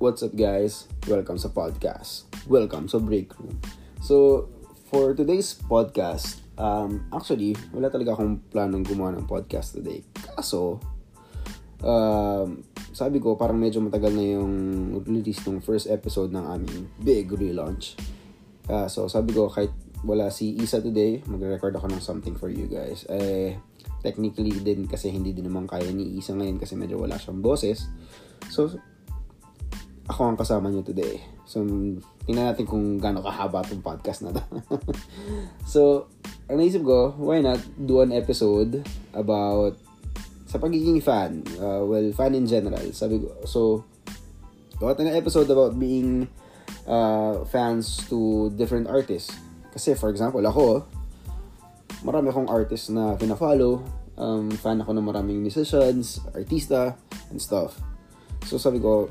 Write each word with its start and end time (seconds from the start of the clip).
What's 0.00 0.24
up 0.24 0.32
guys? 0.32 0.88
Welcome 1.12 1.36
sa 1.36 1.52
podcast. 1.52 2.24
Welcome 2.48 2.88
sa 2.88 2.96
break 2.96 3.36
room. 3.36 3.60
So, 4.00 4.48
for 4.88 5.12
today's 5.12 5.52
podcast, 5.52 6.40
um, 6.56 7.04
actually, 7.12 7.52
wala 7.68 7.92
talaga 7.92 8.16
akong 8.16 8.40
planong 8.48 8.88
gumawa 8.88 9.12
ng 9.20 9.28
podcast 9.28 9.76
today. 9.76 10.00
Kaso, 10.16 10.80
um, 11.84 12.64
sabi 12.96 13.20
ko, 13.20 13.36
parang 13.36 13.60
medyo 13.60 13.84
matagal 13.84 14.16
na 14.16 14.40
yung 14.40 14.54
release 15.04 15.44
ng 15.44 15.60
first 15.60 15.84
episode 15.92 16.32
ng 16.32 16.48
aming 16.48 16.88
big 17.04 17.28
relaunch. 17.36 17.92
Uh, 18.72 18.88
so, 18.88 19.04
sabi 19.04 19.36
ko, 19.36 19.52
kahit 19.52 19.76
wala 20.00 20.32
si 20.32 20.56
Isa 20.56 20.80
today, 20.80 21.20
magre-record 21.28 21.76
ako 21.76 21.92
ng 21.92 22.00
something 22.00 22.40
for 22.40 22.48
you 22.48 22.64
guys. 22.72 23.04
Eh, 23.12 23.52
technically 24.00 24.64
din 24.64 24.88
kasi 24.88 25.12
hindi 25.12 25.36
din 25.36 25.44
naman 25.52 25.68
kaya 25.68 25.92
ni 25.92 26.16
Isa 26.16 26.32
ngayon 26.32 26.56
kasi 26.56 26.72
medyo 26.72 26.96
wala 26.96 27.20
siyang 27.20 27.44
boses. 27.44 27.84
So, 28.48 28.80
ako 30.10 30.34
ang 30.34 30.38
kasama 30.38 30.66
niyo 30.68 30.82
today. 30.82 31.22
So, 31.46 31.62
tingnan 32.26 32.50
natin 32.50 32.66
kung 32.66 32.98
gaano 32.98 33.22
kahaba 33.22 33.62
itong 33.62 33.86
podcast 33.86 34.26
na 34.26 34.34
to. 34.34 34.42
so, 35.72 35.80
ang 36.50 36.58
naisip 36.58 36.82
ko, 36.82 37.14
why 37.14 37.38
not 37.38 37.62
do 37.78 38.02
an 38.02 38.10
episode 38.10 38.82
about 39.14 39.78
sa 40.50 40.58
pagiging 40.58 40.98
fan. 40.98 41.46
Uh, 41.62 41.86
well, 41.86 42.10
fan 42.10 42.34
in 42.34 42.42
general. 42.42 42.82
Sabi 42.90 43.22
ko, 43.22 43.30
so, 43.46 43.86
gawa 44.82 44.98
tayo 44.98 45.06
ng 45.06 45.20
episode 45.22 45.46
about 45.46 45.78
being 45.78 46.26
uh, 46.90 47.46
fans 47.46 48.02
to 48.10 48.50
different 48.58 48.90
artists. 48.90 49.30
Kasi, 49.70 49.94
for 49.94 50.10
example, 50.10 50.42
ako, 50.42 50.82
marami 52.02 52.34
akong 52.34 52.50
artists 52.50 52.90
na 52.90 53.14
pina-follow. 53.14 53.78
Um, 54.18 54.50
fan 54.50 54.82
ako 54.82 54.90
ng 54.90 55.06
maraming 55.06 55.38
musicians, 55.38 56.18
artista, 56.34 56.98
and 57.30 57.38
stuff. 57.38 57.78
So, 58.50 58.58
sabi 58.58 58.82
ko, 58.82 59.06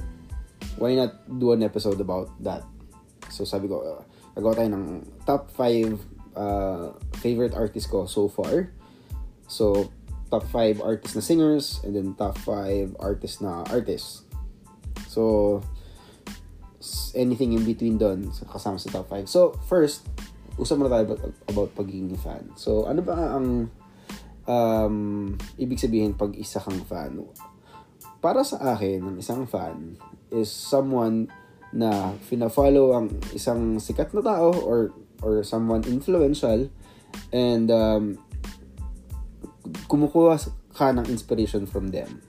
why 0.79 0.95
not 0.95 1.19
do 1.27 1.51
an 1.51 1.61
episode 1.61 1.99
about 1.99 2.31
that? 2.41 2.63
So 3.29 3.43
sabi 3.43 3.67
ko, 3.67 3.83
uh, 3.83 4.01
tayo 4.55 4.69
ng 4.71 5.03
top 5.27 5.51
5 5.53 6.19
uh, 6.39 6.95
favorite 7.19 7.53
artists 7.53 7.91
ko 7.91 8.07
so 8.07 8.31
far. 8.31 8.71
So, 9.49 9.89
top 10.29 10.45
5 10.47 10.79
artists 10.79 11.17
na 11.17 11.23
singers 11.25 11.81
and 11.83 11.91
then 11.97 12.13
top 12.13 12.37
5 12.45 12.95
artists 13.01 13.41
na 13.41 13.65
artists. 13.67 14.23
So, 15.09 15.61
anything 17.17 17.57
in 17.57 17.65
between 17.65 17.97
doon 17.97 18.29
kasama 18.47 18.79
sa 18.79 18.93
top 18.93 19.09
5. 19.09 19.25
So, 19.25 19.57
first, 19.65 20.05
usap 20.55 20.79
muna 20.79 20.93
tayo 20.93 21.03
about, 21.09 21.21
about 21.49 21.69
pagiging 21.75 22.13
fan. 22.21 22.53
So, 22.55 22.85
ano 22.85 23.01
ba 23.01 23.35
ang 23.35 23.73
um, 24.45 24.95
ibig 25.57 25.81
sabihin 25.81 26.13
pag 26.13 26.37
isa 26.37 26.61
kang 26.61 26.85
fan? 26.85 27.25
Para 28.19 28.43
sa 28.43 28.75
akin, 28.75 29.01
ang 29.01 29.17
isang 29.17 29.47
fan 29.49 29.97
is 30.31 30.49
someone 30.49 31.29
na 31.69 32.17
fina-follow 32.25 32.97
ang 32.97 33.13
isang 33.33 33.77
sikat 33.77 34.09
na 34.17 34.25
tao 34.25 34.49
or 34.65 34.89
or 35.21 35.45
someone 35.45 35.85
influential 35.85 36.65
and 37.29 37.69
um, 37.69 38.17
kumukuha 39.85 40.39
ka 40.73 40.89
ng 40.95 41.05
inspiration 41.11 41.67
from 41.69 41.93
them. 41.93 42.23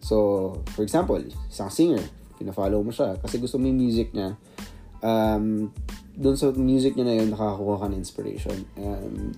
So, 0.00 0.56
for 0.76 0.82
example, 0.82 1.18
isang 1.50 1.70
singer, 1.72 2.02
fina-follow 2.38 2.80
mo 2.84 2.92
siya 2.94 3.18
kasi 3.18 3.42
gusto 3.42 3.58
mo 3.58 3.66
yung 3.66 3.80
music 3.80 4.14
niya. 4.14 4.36
Um, 5.00 5.72
doon 6.14 6.36
sa 6.36 6.52
music 6.52 6.94
niya 6.94 7.06
na 7.08 7.14
yun, 7.16 7.28
nakakakuha 7.32 7.76
ka 7.80 7.86
ng 7.88 8.00
inspiration. 8.00 8.58
Um, 8.76 9.32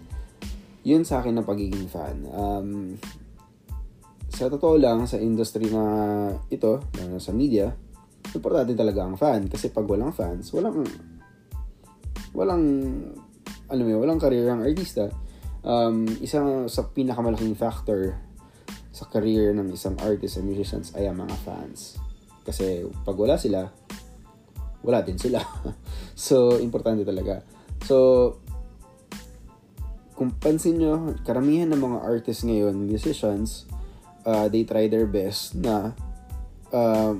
yun 0.82 1.06
sa 1.06 1.22
akin 1.22 1.38
na 1.38 1.46
pagiging 1.46 1.86
fan. 1.86 2.26
Um, 2.34 2.98
sa 4.32 4.50
totoo 4.50 4.80
lang, 4.80 5.04
sa 5.06 5.20
industry 5.20 5.70
na 5.70 5.84
ito, 6.50 6.82
na 6.98 7.20
sa 7.22 7.30
media, 7.30 7.70
importante 8.34 8.72
talaga 8.76 9.04
ang 9.04 9.16
fan. 9.16 9.48
Kasi 9.48 9.72
pag 9.72 9.86
walang 9.86 10.12
fans, 10.12 10.52
walang, 10.52 10.84
walang, 12.32 12.64
alam 13.68 13.82
mo 13.84 14.00
walang 14.00 14.20
career 14.20 14.48
ang 14.52 14.64
artista. 14.64 15.08
Um, 15.62 16.10
isa 16.18 16.42
sa 16.66 16.82
pinakamalaking 16.90 17.54
factor 17.54 18.18
sa 18.92 19.08
career 19.08 19.56
ng 19.56 19.72
isang 19.72 19.96
artist 20.04 20.36
and 20.36 20.46
musicians 20.50 20.92
ay 20.98 21.08
ang 21.08 21.22
mga 21.22 21.36
fans. 21.46 21.96
Kasi 22.42 22.84
pag 23.06 23.16
wala 23.16 23.38
sila, 23.38 23.70
wala 24.82 25.00
din 25.00 25.16
sila. 25.16 25.40
so, 26.18 26.58
importante 26.58 27.06
talaga. 27.06 27.40
So, 27.86 28.36
kung 30.18 30.34
pansin 30.38 30.78
nyo, 30.78 31.16
karamihan 31.24 31.70
ng 31.72 31.80
mga 31.80 31.98
artists 32.04 32.44
ngayon, 32.44 32.76
musicians, 32.84 33.66
uh, 34.26 34.46
they 34.46 34.62
try 34.62 34.86
their 34.86 35.08
best 35.08 35.56
na 35.56 35.96
uh, 36.70 37.16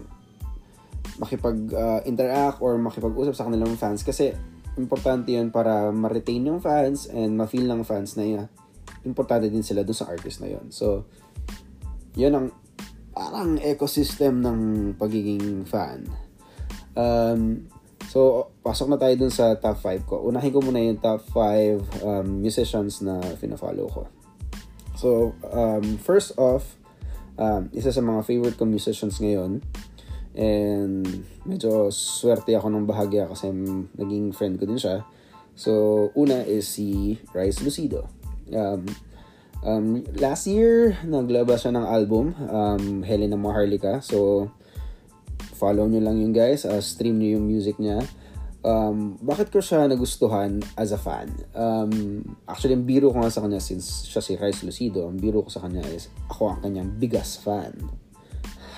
makipag-interact 1.21 2.59
uh, 2.61 2.65
or 2.65 2.81
makipag-usap 2.81 3.34
sa 3.37 3.45
kanilang 3.45 3.77
fans 3.77 4.00
kasi 4.00 4.33
importante 4.81 5.37
yun 5.37 5.53
para 5.53 5.93
ma-retain 5.93 6.49
yung 6.49 6.61
fans 6.65 7.09
and 7.12 7.37
ma-feel 7.37 7.69
ng 7.69 7.84
fans 7.84 8.17
na 8.17 8.25
yun. 8.25 8.47
Importante 9.05 9.53
din 9.53 9.61
sila 9.61 9.84
dun 9.84 9.97
sa 9.97 10.09
artist 10.09 10.41
na 10.41 10.49
yun. 10.49 10.73
So, 10.73 11.05
yun 12.17 12.33
ang 12.33 12.47
parang 13.12 13.61
ecosystem 13.61 14.41
ng 14.41 14.61
pagiging 14.97 15.69
fan. 15.69 16.09
Um, 16.97 17.69
so, 18.09 18.53
pasok 18.65 18.89
na 18.89 18.97
tayo 18.97 19.12
dun 19.21 19.33
sa 19.33 19.53
top 19.61 19.77
5 19.84 20.09
ko. 20.09 20.25
Unahin 20.25 20.53
ko 20.53 20.65
muna 20.65 20.81
yung 20.81 21.00
top 21.00 21.21
5 21.29 22.05
um, 22.05 22.29
musicians 22.41 23.05
na 23.05 23.21
fina-follow 23.37 23.87
ko. 23.93 24.03
So, 24.97 25.37
um, 25.53 26.00
first 26.00 26.33
off, 26.41 26.81
um, 27.37 27.69
isa 27.77 27.93
sa 27.93 28.00
mga 28.00 28.25
favorite 28.25 28.56
ko 28.56 28.65
musicians 28.65 29.21
ngayon 29.21 29.61
And 30.32 31.04
medyo 31.44 31.93
swerte 31.93 32.56
ako 32.56 32.72
ng 32.72 32.88
bahagya 32.88 33.28
kasi 33.28 33.53
naging 33.97 34.32
friend 34.32 34.56
ko 34.56 34.65
din 34.65 34.81
siya. 34.81 35.04
So, 35.53 36.09
una 36.16 36.41
is 36.48 36.65
si 36.65 37.20
Rice 37.37 37.60
Lucido. 37.60 38.09
Um, 38.48 38.88
um, 39.60 39.87
last 40.16 40.48
year, 40.48 40.97
naglabas 41.04 41.69
siya 41.69 41.76
ng 41.76 41.84
album, 41.84 42.32
um, 42.48 43.04
Helena 43.04 43.37
Maharlika. 43.37 44.00
So, 44.00 44.48
follow 45.60 45.84
nyo 45.87 46.00
lang 46.00 46.16
yun 46.19 46.32
guys. 46.32 46.64
Uh, 46.64 46.81
stream 46.81 47.20
nyo 47.20 47.37
yung 47.37 47.47
music 47.47 47.76
niya. 47.76 48.00
Um, 48.62 49.19
bakit 49.19 49.50
ko 49.50 49.59
siya 49.59 49.91
nagustuhan 49.91 50.62
as 50.78 50.94
a 50.94 50.99
fan? 50.99 51.34
Um, 51.50 52.22
actually, 52.47 52.78
ang 52.78 52.87
biro 52.87 53.10
ko 53.10 53.19
nga 53.19 53.31
sa 53.34 53.43
kanya 53.43 53.59
since 53.59 54.06
siya 54.06 54.22
si 54.22 54.38
Rice 54.38 54.62
Lucido, 54.62 55.10
ang 55.10 55.19
biro 55.19 55.43
ko 55.43 55.50
sa 55.50 55.66
kanya 55.66 55.82
is 55.91 56.06
ako 56.31 56.56
ang 56.56 56.60
kanyang 56.62 56.91
biggest 56.94 57.43
fan. 57.43 57.75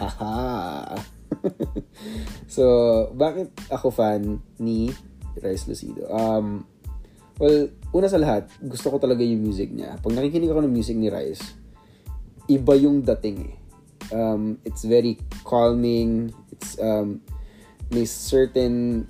Haha! 0.00 0.96
so, 2.54 2.64
bakit 3.14 3.50
ako 3.70 3.90
fan 3.90 4.40
ni 4.58 4.90
Rice 5.38 5.66
Lucido? 5.66 6.06
Um, 6.10 6.66
well, 7.38 7.70
una 7.94 8.06
sa 8.10 8.20
lahat, 8.20 8.50
gusto 8.62 8.90
ko 8.90 8.96
talaga 8.98 9.22
yung 9.22 9.42
music 9.42 9.70
niya. 9.70 9.98
Pag 10.00 10.14
nakikinig 10.14 10.50
ako 10.50 10.64
ng 10.64 10.74
music 10.74 10.96
ni 10.98 11.08
Rice, 11.10 11.42
iba 12.50 12.74
yung 12.76 13.02
dating 13.02 13.52
eh. 13.52 13.56
Um, 14.12 14.60
it's 14.68 14.84
very 14.84 15.16
calming. 15.42 16.30
It's, 16.52 16.76
um, 16.76 17.24
may 17.88 18.04
certain 18.04 19.08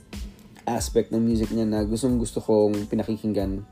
aspect 0.64 1.12
ng 1.12 1.20
music 1.20 1.52
niya 1.52 1.68
na 1.68 1.84
gustong 1.84 2.16
gusto 2.16 2.40
kong 2.40 2.88
pinakikinggan 2.88 3.64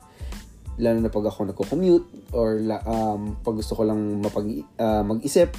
lalo 0.81 0.99
na 1.05 1.13
pag 1.13 1.29
ako 1.29 1.53
nagko-commute 1.53 2.33
or 2.33 2.57
um, 2.89 3.37
pag 3.45 3.57
gusto 3.57 3.77
ko 3.77 3.85
lang 3.85 4.25
mapag, 4.25 4.65
uh, 4.81 5.05
mag-isip 5.05 5.53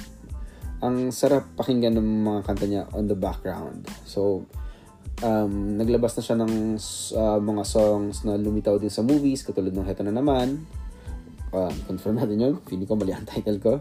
ang 0.84 1.08
sarap 1.08 1.48
pakinggan 1.56 1.96
ng 1.96 2.28
mga 2.28 2.40
kanta 2.44 2.68
niya 2.68 2.84
on 2.92 3.08
the 3.08 3.16
background. 3.16 3.88
So, 4.04 4.44
um, 5.24 5.80
naglabas 5.80 6.12
na 6.20 6.22
siya 6.22 6.36
ng 6.36 6.76
uh, 7.16 7.40
mga 7.40 7.64
songs 7.64 8.20
na 8.28 8.36
lumitaw 8.36 8.76
din 8.76 8.92
sa 8.92 9.00
movies, 9.00 9.40
katulad 9.40 9.72
ng 9.72 9.88
Heto 9.88 10.04
na 10.04 10.12
naman. 10.12 10.68
Uh, 11.48 11.72
confirm 11.88 12.20
natin 12.20 12.36
yun. 12.36 12.54
Feeling 12.68 12.84
ko 12.84 13.00
mali 13.00 13.16
ang 13.16 13.24
title 13.24 13.56
ko. 13.64 13.74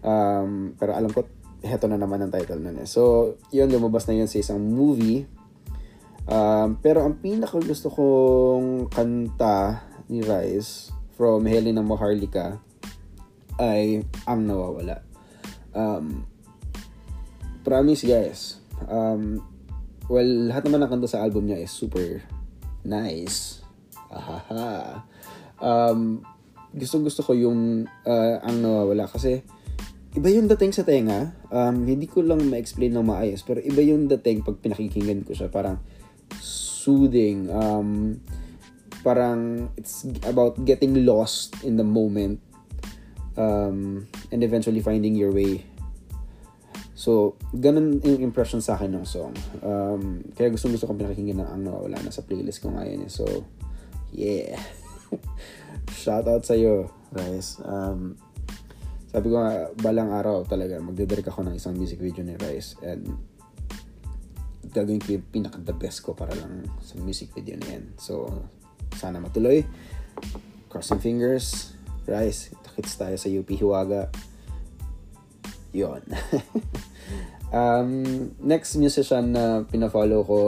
Um, 0.00 0.72
pero 0.80 0.96
alam 0.96 1.12
ko, 1.12 1.28
Heto 1.60 1.84
na 1.84 2.00
naman 2.00 2.24
ang 2.24 2.32
title 2.32 2.64
nun 2.64 2.80
eh. 2.80 2.88
So, 2.88 3.36
yun, 3.52 3.68
lumabas 3.68 4.08
na 4.08 4.16
yun 4.16 4.26
sa 4.26 4.40
isang 4.40 4.58
movie. 4.58 5.28
Um, 6.24 6.80
pero 6.80 7.04
ang 7.04 7.20
pinaka 7.20 7.60
gusto 7.60 7.92
kong 7.92 8.88
kanta 8.88 9.84
ni 10.08 10.24
Rice 10.24 10.96
from 11.12 11.44
Helena 11.44 11.84
Maharlika 11.84 12.56
ay 13.60 14.06
Ang 14.24 14.48
Nawawala 14.48 15.11
um, 15.72 16.26
promise 17.62 18.02
guys, 18.04 18.60
um, 18.88 19.42
well, 20.08 20.26
lahat 20.26 20.68
naman 20.68 20.86
ng 20.86 20.90
kanta 20.90 21.08
sa 21.08 21.22
album 21.22 21.48
niya 21.48 21.62
is 21.62 21.72
super 21.72 22.22
nice. 22.86 23.62
Ahaha. 24.12 25.02
Um, 25.62 26.26
gusto 26.72 27.00
gusto 27.04 27.20
ko 27.22 27.32
yung 27.36 27.84
uh, 28.08 28.36
ang 28.42 28.56
nawawala 28.64 29.08
kasi 29.08 29.44
iba 30.12 30.28
yung 30.28 30.48
dating 30.48 30.72
sa 30.76 30.84
tenga. 30.84 31.32
Um, 31.48 31.88
hindi 31.88 32.04
ko 32.08 32.20
lang 32.20 32.44
ma-explain 32.48 32.92
ng 32.92 33.06
maayos 33.06 33.40
pero 33.44 33.60
iba 33.64 33.80
yung 33.80 34.08
dating 34.08 34.44
pag 34.44 34.60
pinakikinggan 34.60 35.24
ko 35.24 35.32
siya. 35.32 35.48
Parang 35.48 35.80
soothing. 36.40 37.48
Um, 37.48 38.20
parang 39.02 39.72
it's 39.74 40.06
about 40.28 40.62
getting 40.62 41.02
lost 41.02 41.58
in 41.66 41.74
the 41.74 41.86
moment 41.86 42.38
um, 43.36 44.06
and 44.32 44.40
eventually 44.40 44.80
finding 44.80 45.14
your 45.14 45.30
way. 45.30 45.62
So, 46.96 47.36
ganun 47.52 48.00
yung 48.00 48.24
impression 48.24 48.64
sa 48.64 48.78
akin 48.78 48.96
ng 48.96 49.06
song. 49.06 49.36
Um, 49.60 50.24
kaya 50.32 50.48
gusto 50.48 50.72
gusto 50.72 50.88
kong 50.88 51.02
pinakinggan 51.02 51.44
ng 51.44 51.48
ang 51.50 51.62
nawawala 51.66 52.00
na 52.00 52.14
sa 52.14 52.24
playlist 52.24 52.64
ko 52.64 52.72
ngayon. 52.72 53.04
Eh. 53.04 53.10
So, 53.12 53.26
yeah. 54.14 54.56
Shout 56.02 56.24
out 56.30 56.46
sa'yo, 56.46 56.88
Rice. 57.12 57.60
Um, 57.66 58.16
sabi 59.12 59.28
ko 59.28 59.44
nga, 59.44 59.68
balang 59.76 60.14
araw 60.14 60.46
talaga, 60.48 60.80
magdidirect 60.80 61.28
ako 61.28 61.44
ng 61.44 61.58
isang 61.58 61.76
music 61.76 62.00
video 62.00 62.24
ni 62.24 62.38
Rice. 62.38 62.78
And 62.80 63.18
gagawin 64.72 65.02
ko 65.02 65.18
yung 65.18 65.26
pinaka-the 65.28 65.74
best 65.76 66.00
ko 66.00 66.16
para 66.16 66.32
lang 66.38 66.64
sa 66.80 66.96
music 67.02 67.34
video 67.34 67.58
na 67.60 67.76
yan. 67.76 67.84
So, 67.98 68.30
sana 68.96 69.20
matuloy. 69.20 69.66
Crossing 70.70 71.02
fingers. 71.02 71.76
Rice, 72.06 72.54
takits 72.62 72.98
tayo 72.98 73.14
sa 73.14 73.30
UP 73.30 73.46
Hiwaga. 73.46 74.10
Yon. 75.72 76.02
um, 77.56 77.90
next 78.42 78.76
musician 78.76 79.32
na 79.32 79.64
pina-follow 79.64 80.20
ko, 80.26 80.40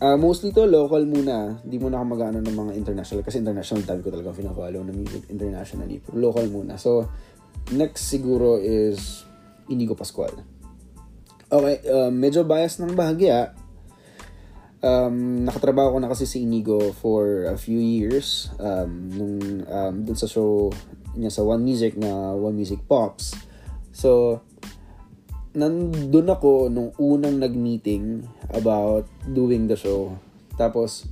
uh, 0.00 0.16
mostly 0.16 0.50
to 0.50 0.64
local 0.64 1.04
muna. 1.04 1.60
Hindi 1.62 1.76
muna 1.76 2.00
ako 2.00 2.06
mag-ano 2.16 2.38
ng 2.40 2.56
mga 2.56 2.72
international 2.74 3.22
kasi 3.22 3.44
international 3.44 3.84
dami 3.84 4.00
ko 4.00 4.10
talaga 4.10 4.32
pina-follow 4.32 4.80
na 4.80 4.92
music 4.94 5.28
internationally. 5.28 6.00
Pero 6.00 6.16
local 6.18 6.46
muna. 6.48 6.80
So, 6.80 7.06
next 7.76 8.08
siguro 8.08 8.58
is 8.58 9.22
Inigo 9.68 9.94
Pascual. 9.94 10.32
Okay, 11.50 11.76
uh, 11.90 12.14
medyo 12.14 12.46
bias 12.46 12.78
ng 12.78 12.94
bahagya. 12.94 13.52
Um, 14.80 15.44
nakatrabaho 15.44 15.92
ko 15.92 15.98
na 16.00 16.08
kasi 16.08 16.24
si 16.24 16.48
Inigo 16.48 16.96
for 16.96 17.44
a 17.52 17.56
few 17.60 17.76
years 17.76 18.48
um, 18.56 19.12
nung 19.12 19.36
um, 19.68 19.94
dun 20.08 20.16
sa 20.16 20.24
show 20.24 20.72
niya 21.12 21.28
sa 21.28 21.44
One 21.44 21.60
Music 21.60 22.00
na 22.00 22.32
One 22.32 22.56
Music 22.56 22.80
Pops. 22.88 23.36
So, 23.92 24.40
nandun 25.52 26.32
ako 26.32 26.72
nung 26.72 26.96
unang 26.96 27.42
nag-meeting 27.42 28.24
about 28.56 29.04
doing 29.28 29.68
the 29.68 29.76
show. 29.76 30.16
Tapos, 30.56 31.04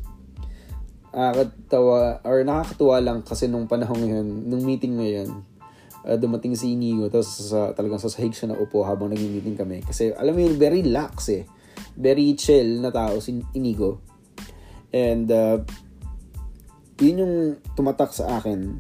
nakakatawa, 1.12 2.22
or 2.22 2.40
nakakatuwa 2.46 2.96
lang 3.02 3.18
kasi 3.26 3.50
nung 3.50 3.66
panahon 3.66 3.98
ngayon, 4.00 4.28
nung 4.48 4.62
meeting 4.62 4.96
ngayon, 4.96 5.28
uh, 6.06 6.16
dumating 6.16 6.54
si 6.54 6.72
Inigo, 6.78 7.10
tapos 7.10 7.52
sa, 7.52 7.74
talagang 7.74 7.98
sa 7.98 8.08
sahig 8.08 8.32
siya 8.32 8.54
na 8.54 8.56
upo 8.56 8.86
habang 8.86 9.10
nag-meeting 9.10 9.58
kami. 9.58 9.82
Kasi, 9.82 10.14
alam 10.14 10.32
mo 10.32 10.40
yun, 10.40 10.54
very 10.54 10.86
lax 10.86 11.28
eh. 11.34 11.44
Very 11.98 12.38
chill 12.38 12.78
na 12.78 12.94
tao 12.94 13.18
si 13.18 13.42
Inigo. 13.58 13.98
And, 14.94 15.26
uh, 15.28 15.66
yun 17.02 17.18
yung 17.18 17.34
tumatak 17.74 18.14
sa 18.14 18.38
akin 18.38 18.78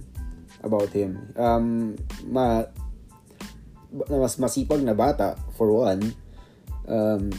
about 0.62 0.94
him. 0.94 1.34
Um, 1.34 1.98
ma, 2.30 2.62
mas 4.08 4.38
masipag 4.38 4.84
na 4.84 4.94
bata 4.94 5.34
for 5.56 5.72
one 5.72 6.14
um, 6.88 7.32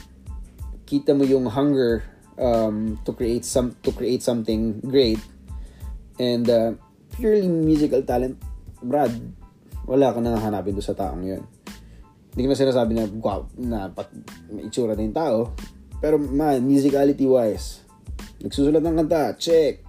kita 0.86 1.14
mo 1.14 1.26
yung 1.26 1.46
hunger 1.50 2.06
um, 2.38 2.98
to 3.06 3.12
create 3.14 3.46
some 3.46 3.78
to 3.86 3.94
create 3.94 4.26
something 4.26 4.82
great 4.82 5.20
and 6.18 6.50
uh, 6.50 6.74
purely 7.18 7.50
musical 7.50 8.02
talent 8.02 8.38
Brad 8.82 9.12
wala 9.86 10.14
ka 10.14 10.22
nang 10.22 10.38
hanapin 10.38 10.78
do 10.78 10.82
sa 10.82 10.98
taong 10.98 11.26
yun 11.26 11.42
hindi 12.34 12.46
ko 12.46 12.50
na 12.54 12.62
sinasabi 12.62 12.92
na 12.96 13.04
wow, 13.10 13.42
na 13.58 13.80
pat, 13.90 14.10
may 14.50 14.70
itsura 14.70 14.94
na 14.94 15.06
yung 15.06 15.18
tao 15.18 15.40
pero 16.00 16.16
man 16.18 16.64
musicality 16.64 17.26
wise 17.28 17.84
nagsusulat 18.40 18.84
ng 18.84 18.98
kanta 19.04 19.36
check 19.36 19.84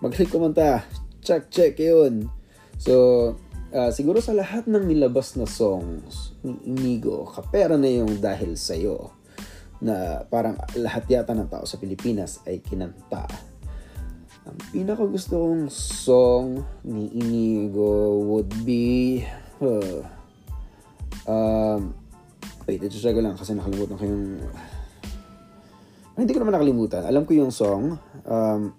magaling 0.00 0.30
kumanta 0.30 0.86
check 1.20 1.50
check 1.52 1.76
yun 1.76 2.30
so 2.80 3.34
uh, 3.74 3.90
siguro 3.90 4.22
sa 4.22 4.32
lahat 4.32 4.70
ng 4.70 4.86
nilabas 4.86 5.34
na 5.34 5.44
songs 5.44 6.38
ni 6.46 6.54
Inigo, 6.70 7.26
kapera 7.26 7.74
na 7.74 7.90
yung 7.90 8.22
dahil 8.22 8.54
sa'yo 8.54 9.10
na 9.82 10.22
parang 10.30 10.56
lahat 10.78 11.04
yata 11.10 11.34
ng 11.34 11.50
tao 11.50 11.66
sa 11.66 11.76
Pilipinas 11.76 12.40
ay 12.46 12.62
kinanta. 12.62 13.26
Ang 14.44 14.58
pinaka 14.70 15.04
gusto 15.04 15.40
kong 15.40 15.66
song 15.72 16.62
ni 16.86 17.10
Inigo 17.18 18.22
would 18.24 18.52
be 18.62 19.20
uh, 19.60 20.00
um, 21.28 21.92
wait, 22.64 22.80
ito 22.80 22.96
check 22.96 23.14
ko 23.16 23.20
lang 23.20 23.36
kasi 23.36 23.52
nakalimutan 23.52 23.96
ko 23.96 24.04
yung 24.04 24.24
hindi 26.14 26.30
ko 26.30 26.38
naman 26.42 26.54
nakalimutan. 26.54 27.02
Alam 27.02 27.26
ko 27.26 27.34
yung 27.34 27.50
song. 27.50 27.98
Um, 28.22 28.70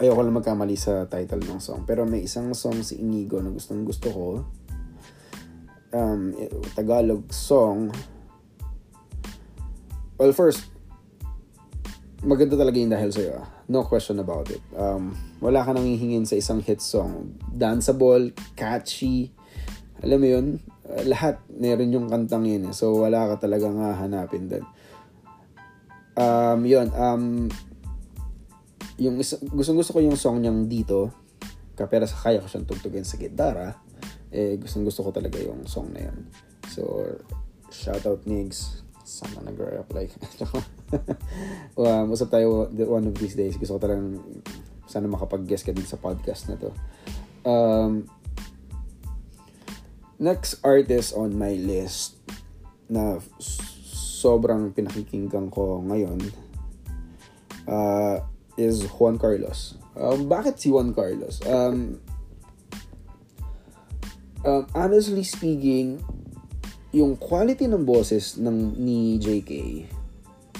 ayoko 0.00 0.24
lang 0.24 0.36
magkamali 0.40 0.72
sa 0.72 1.04
title 1.04 1.44
ng 1.44 1.60
song. 1.60 1.84
Pero 1.84 2.08
may 2.08 2.24
isang 2.24 2.56
song 2.56 2.80
si 2.80 3.04
Inigo 3.04 3.36
na 3.44 3.52
gustong 3.52 3.84
gusto 3.84 4.08
ko. 4.08 4.26
Um, 5.92 6.32
Tagalog 6.72 7.28
song. 7.28 7.92
Well, 10.16 10.32
first, 10.32 10.72
maganda 12.24 12.56
talaga 12.56 12.80
yung 12.80 12.92
dahil 12.96 13.12
sa'yo. 13.12 13.44
No 13.68 13.84
question 13.84 14.24
about 14.24 14.48
it. 14.48 14.64
Um, 14.72 15.12
wala 15.44 15.60
ka 15.64 15.76
nang 15.76 15.84
hihingin 15.84 16.24
sa 16.24 16.40
isang 16.40 16.64
hit 16.64 16.80
song. 16.80 17.36
Danceable, 17.52 18.32
catchy. 18.56 19.36
Alam 20.00 20.18
mo 20.20 20.26
yun? 20.32 20.46
Uh, 20.90 21.06
lahat, 21.06 21.38
meron 21.54 21.94
yung 21.94 22.06
kantang 22.10 22.42
yun. 22.42 22.66
Eh. 22.68 22.74
So, 22.74 22.98
wala 22.98 23.30
ka 23.34 23.46
talaga 23.46 23.70
nga 23.70 23.94
hanapin 24.02 24.50
din. 24.50 24.64
Um, 26.18 26.66
yun. 26.66 26.90
Um, 26.90 27.46
yung 29.00 29.16
isa, 29.16 29.40
gustong 29.40 29.80
gusto 29.80 29.96
ko 29.96 30.04
yung 30.04 30.18
song 30.18 30.44
niyang 30.44 30.68
dito 30.68 31.08
kapera 31.72 32.04
sa 32.04 32.20
kaya 32.20 32.44
ko 32.44 32.46
siyang 32.52 32.68
tugtugin 32.68 33.08
sa 33.08 33.16
gitara 33.16 33.72
eh 34.28 34.60
gustong 34.60 34.84
gusto 34.84 35.00
ko 35.00 35.10
talaga 35.10 35.40
yung 35.40 35.64
song 35.64 35.96
na 35.96 36.12
yan 36.12 36.28
so 36.68 37.00
shout 37.72 38.04
out 38.04 38.20
Nigs 38.28 38.84
sana 39.00 39.40
nag-reply 39.48 40.04
um, 41.80 42.12
usap 42.12 42.28
tayo 42.28 42.68
one 42.68 43.08
of 43.08 43.16
these 43.16 43.32
days 43.32 43.56
gusto 43.56 43.80
ko 43.80 43.88
talagang 43.88 44.20
sana 44.84 45.08
makapag-guest 45.08 45.64
ka 45.64 45.72
din 45.72 45.88
sa 45.88 45.96
podcast 45.96 46.52
na 46.52 46.60
to 46.60 46.70
um, 47.48 48.04
next 50.20 50.60
artist 50.60 51.16
on 51.16 51.32
my 51.32 51.56
list 51.56 52.20
na 52.92 53.16
sobrang 54.20 54.68
pinakikinggan 54.76 55.48
ko 55.48 55.80
ngayon 55.88 56.20
uh, 57.64 58.20
is 58.60 58.84
Juan 59.00 59.16
Carlos. 59.16 59.80
Um, 59.96 60.28
bakit 60.28 60.60
si 60.60 60.68
Juan 60.68 60.92
Carlos? 60.92 61.40
Um, 61.48 62.04
um, 64.44 64.68
honestly 64.76 65.24
speaking, 65.24 66.04
yung 66.92 67.16
quality 67.16 67.64
ng 67.64 67.88
boses 67.88 68.36
ng 68.36 68.76
ni 68.76 69.16
JK 69.16 69.50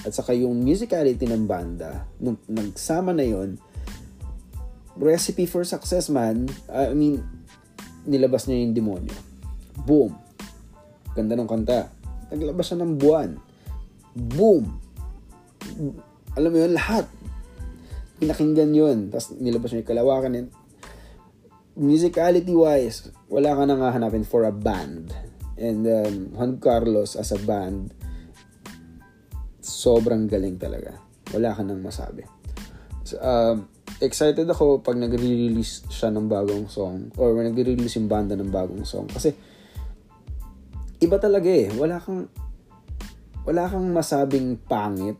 at 0.01 0.17
saka 0.17 0.33
yung 0.33 0.57
musicality 0.65 1.29
ng 1.29 1.45
banda 1.45 2.09
nung 2.17 2.41
nagsama 2.49 3.13
na 3.13 3.21
yon 3.21 3.61
recipe 4.97 5.45
for 5.45 5.61
success 5.61 6.09
man 6.09 6.49
I 6.65 6.97
mean 6.97 7.21
nilabas 8.09 8.49
niya 8.49 8.65
yung 8.65 8.73
demonyo 8.73 9.30
boom 9.83 10.11
ganda 11.13 11.35
ng 11.35 11.49
kanta 11.49 11.91
naglabas 12.31 12.65
siya 12.71 12.79
ng 12.81 12.93
buwan 12.95 13.35
boom 14.15 14.65
alam 16.37 16.49
mo 16.49 16.57
yun 16.57 16.73
lahat 16.75 17.05
pinakinggan 18.21 18.71
yun. 18.77 18.97
Tapos 19.09 19.33
nilabas 19.41 19.73
niya 19.73 19.81
yung 19.81 19.89
kalawakan. 19.89 20.31
And 20.37 20.49
musicality 21.73 22.53
wise, 22.53 23.09
wala 23.25 23.57
ka 23.57 23.65
nang 23.65 23.81
hanapin 23.81 24.21
for 24.21 24.45
a 24.45 24.53
band. 24.53 25.09
And 25.57 25.81
um, 25.89 26.15
Juan 26.37 26.61
Carlos 26.61 27.17
as 27.17 27.33
a 27.33 27.41
band, 27.41 27.97
sobrang 29.57 30.29
galing 30.29 30.61
talaga. 30.61 31.01
Wala 31.33 31.57
ka 31.57 31.65
nang 31.65 31.81
masabi. 31.81 32.21
So, 33.01 33.17
um, 33.17 33.65
excited 33.97 34.45
ako 34.45 34.85
pag 34.85 34.97
nagre-release 35.01 35.89
siya 35.89 36.13
ng 36.13 36.29
bagong 36.29 36.69
song 36.69 37.09
or 37.17 37.33
when 37.33 37.49
nagre-release 37.49 37.97
yung 37.97 38.09
banda 38.09 38.37
ng 38.37 38.53
bagong 38.53 38.85
song. 38.85 39.09
Kasi, 39.09 39.33
iba 41.01 41.17
talaga 41.17 41.49
eh. 41.49 41.67
Wala 41.75 41.97
kang, 41.97 42.29
wala 43.43 43.65
kang 43.67 43.89
masabing 43.89 44.55
pangit 44.69 45.17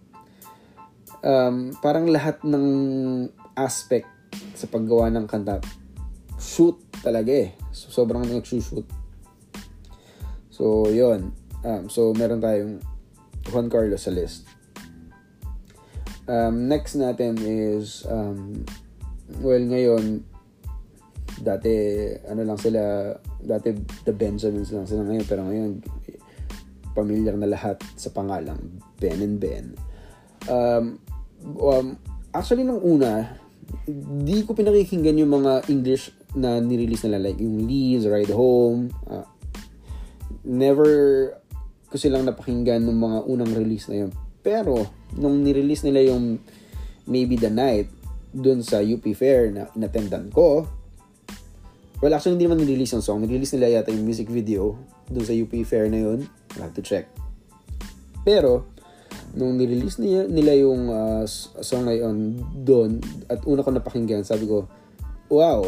um, 1.25 1.73
parang 1.79 2.09
lahat 2.09 2.41
ng 2.45 2.65
aspect 3.55 4.09
sa 4.57 4.65
paggawa 4.69 5.09
ng 5.13 5.25
kanta, 5.25 5.61
shoot 6.37 6.77
talaga 7.01 7.31
eh. 7.33 7.49
So, 7.73 8.03
sobrang 8.03 8.25
nag-shoot. 8.25 8.85
So, 10.51 10.89
yon 10.89 11.33
um, 11.65 11.83
So, 11.89 12.13
meron 12.13 12.41
tayong 12.41 12.81
Juan 13.49 13.69
Carlos 13.69 14.05
sa 14.05 14.13
list. 14.13 14.45
Um, 16.29 16.69
next 16.69 16.95
natin 16.95 17.41
is, 17.41 18.05
um, 18.05 18.63
well, 19.41 19.61
ngayon, 19.61 20.21
dati, 21.41 21.73
ano 22.29 22.41
lang 22.45 22.59
sila, 22.61 23.13
dati 23.41 23.73
The 24.05 24.13
Benjamins 24.13 24.71
lang 24.71 24.85
sila 24.85 25.05
ngayon, 25.05 25.25
pero 25.25 25.41
ngayon, 25.45 25.69
pamilyar 26.91 27.35
na 27.39 27.49
lahat 27.49 27.79
sa 27.95 28.11
pangalang 28.11 28.59
Ben 28.99 29.19
and 29.23 29.37
Ben. 29.39 29.65
Um, 30.49 30.99
um, 31.57 31.95
actually 32.35 32.67
nung 32.67 32.83
una, 32.83 33.39
di 34.21 34.43
ko 34.43 34.51
pinakikinggan 34.53 35.21
yung 35.21 35.31
mga 35.41 35.71
English 35.71 36.11
na 36.35 36.59
nirelease 36.59 37.07
nila 37.07 37.31
like 37.31 37.39
yung 37.39 37.67
Leaves, 37.67 38.07
Ride 38.07 38.31
Home. 38.35 38.91
Uh, 39.07 39.27
never 40.47 40.89
ko 41.91 41.99
silang 41.99 42.23
napakinggan 42.23 42.87
ng 42.87 42.97
mga 42.97 43.19
unang 43.27 43.51
release 43.51 43.91
na 43.91 44.07
yun. 44.07 44.11
Pero, 44.41 44.87
nung 45.19 45.43
nirelease 45.43 45.83
nila 45.83 46.15
yung 46.15 46.39
Maybe 47.03 47.35
the 47.35 47.51
Night 47.51 47.91
dun 48.31 48.63
sa 48.63 48.79
UP 48.79 49.03
Fair 49.11 49.51
na 49.51 49.67
inattendan 49.75 50.31
ko, 50.31 50.63
well, 52.01 52.11
actually, 52.17 52.35
hindi 52.35 52.49
naman 52.49 52.65
nirelease 52.65 52.97
yung 52.97 53.05
song. 53.05 53.21
Nirelease 53.21 53.53
nila 53.55 53.79
yata 53.79 53.93
yung 53.93 54.03
music 54.03 54.27
video 54.27 54.75
dun 55.07 55.23
sa 55.23 55.31
UP 55.37 55.53
Fair 55.63 55.87
na 55.87 56.01
yun. 56.01 56.25
I'll 56.57 56.67
have 56.67 56.75
to 56.75 56.83
check. 56.83 57.07
Pero, 58.25 58.65
nung 59.37 59.55
nirelease 59.55 60.01
nila, 60.01 60.25
nila 60.27 60.53
yung 60.57 60.89
uh, 60.89 61.23
song 61.61 61.85
na 61.85 61.95
yun 61.95 62.41
doon, 62.65 62.99
at 63.29 63.45
una 63.45 63.61
ko 63.61 63.69
napakinggan, 63.69 64.25
sabi 64.25 64.49
ko, 64.49 64.65
wow, 65.29 65.63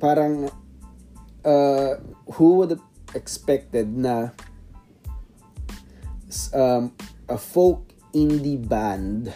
parang 0.00 0.48
uh, 1.44 1.92
who 2.34 2.58
would 2.58 2.74
have 2.74 2.84
expected 3.14 3.92
na 3.94 4.34
um, 6.50 6.90
a 7.30 7.38
folk 7.38 7.94
indie 8.10 8.58
band 8.58 9.30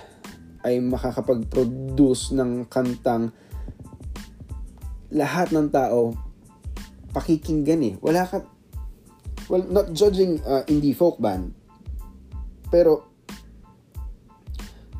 ay 0.66 0.82
makakapag-produce 0.82 2.34
ng 2.34 2.66
kantang 2.66 3.30
lahat 5.12 5.52
ng 5.52 5.68
tao 5.72 6.14
pakikinggan 7.12 7.80
eh. 7.84 7.94
Wala 8.00 8.28
ka 8.28 8.44
well, 9.48 9.64
not 9.68 9.92
judging 9.96 10.40
uh, 10.44 10.62
indie 10.68 10.92
folk 10.92 11.16
band 11.18 11.56
pero 12.68 13.08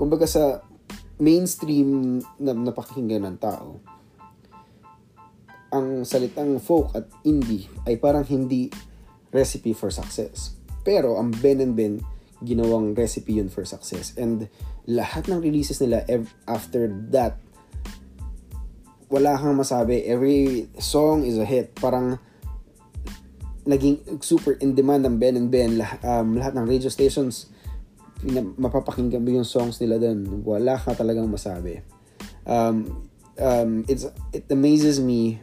kumbaga 0.00 0.24
sa 0.24 0.64
mainstream 1.20 2.22
na 2.40 2.56
napakinggan 2.56 3.28
ng 3.28 3.36
tao 3.36 3.76
ang 5.68 6.04
salitang 6.08 6.56
folk 6.56 6.96
at 6.96 7.04
indie 7.28 7.68
ay 7.84 8.00
parang 8.00 8.24
hindi 8.24 8.72
recipe 9.32 9.76
for 9.76 9.92
success. 9.92 10.56
Pero 10.80 11.20
ang 11.20 11.32
Ben 11.44 11.60
and 11.60 11.76
Ben, 11.76 12.00
ginawang 12.40 12.96
recipe 12.96 13.36
yun 13.36 13.52
for 13.52 13.68
success. 13.68 14.16
And 14.16 14.48
lahat 14.88 15.28
ng 15.28 15.44
releases 15.44 15.84
nila 15.84 16.08
after 16.48 16.88
that, 17.12 17.36
wala 19.08 19.36
kang 19.36 19.56
masabi. 19.56 20.04
Every 20.04 20.68
song 20.76 21.24
is 21.24 21.40
a 21.40 21.44
hit. 21.44 21.74
Parang 21.76 22.20
naging 23.68 24.24
super 24.24 24.56
in 24.60 24.72
demand 24.72 25.04
ng 25.04 25.16
Ben 25.20 25.36
and 25.36 25.48
Ben. 25.52 25.80
Um, 26.04 26.36
lahat 26.40 26.56
ng 26.56 26.64
radio 26.68 26.88
stations, 26.88 27.52
mapapakinggan 28.56 29.20
mo 29.20 29.40
yung 29.40 29.48
songs 29.48 29.80
nila 29.80 30.00
doon. 30.00 30.44
Wala 30.44 30.76
ka 30.76 30.96
talagang 30.96 31.28
masabi. 31.28 31.80
Um, 32.48 33.08
um, 33.36 33.84
it's, 33.88 34.08
it 34.32 34.48
amazes 34.48 35.00
me 35.00 35.40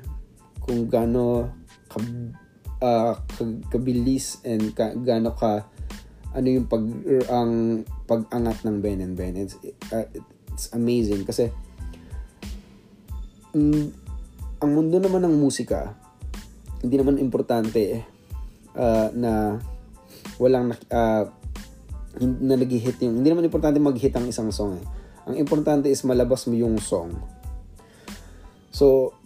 kung 0.62 0.90
gaano 0.90 1.54
ka, 1.90 2.02
uh, 2.82 3.14
kabilis 3.70 4.42
and 4.42 4.74
ka, 4.74 4.94
gaano 4.98 5.34
ka 5.34 5.70
ano 6.36 6.48
yung 6.52 6.68
pag 6.68 6.84
ang 7.32 7.82
pag-angat 8.04 8.68
ng 8.68 8.84
Ben 8.84 9.00
and 9.00 9.16
Ben 9.16 9.40
it's, 9.40 9.56
uh, 9.96 10.04
it's 10.52 10.68
amazing 10.76 11.24
kasi 11.24 11.48
mm, 13.56 13.86
ang 14.60 14.72
mundo 14.76 15.00
naman 15.00 15.24
ng 15.24 15.36
musika 15.40 15.96
hindi 16.84 17.02
naman 17.02 17.18
importante 17.18 18.06
uh, 18.76 19.10
na 19.16 19.58
walang 20.38 20.76
uh, 20.92 21.24
na 22.22 22.56
nag-hit 22.56 23.02
yung 23.02 23.20
hindi 23.24 23.34
naman 23.34 23.48
importante 23.48 23.82
mag-hit 23.82 24.14
ang 24.16 24.30
isang 24.30 24.54
song 24.54 24.80
eh. 24.80 24.86
Ang 25.26 25.36
importante 25.42 25.90
is 25.90 26.06
malabas 26.06 26.46
mo 26.46 26.54
yung 26.54 26.78
song. 26.78 27.18
So, 28.70 29.18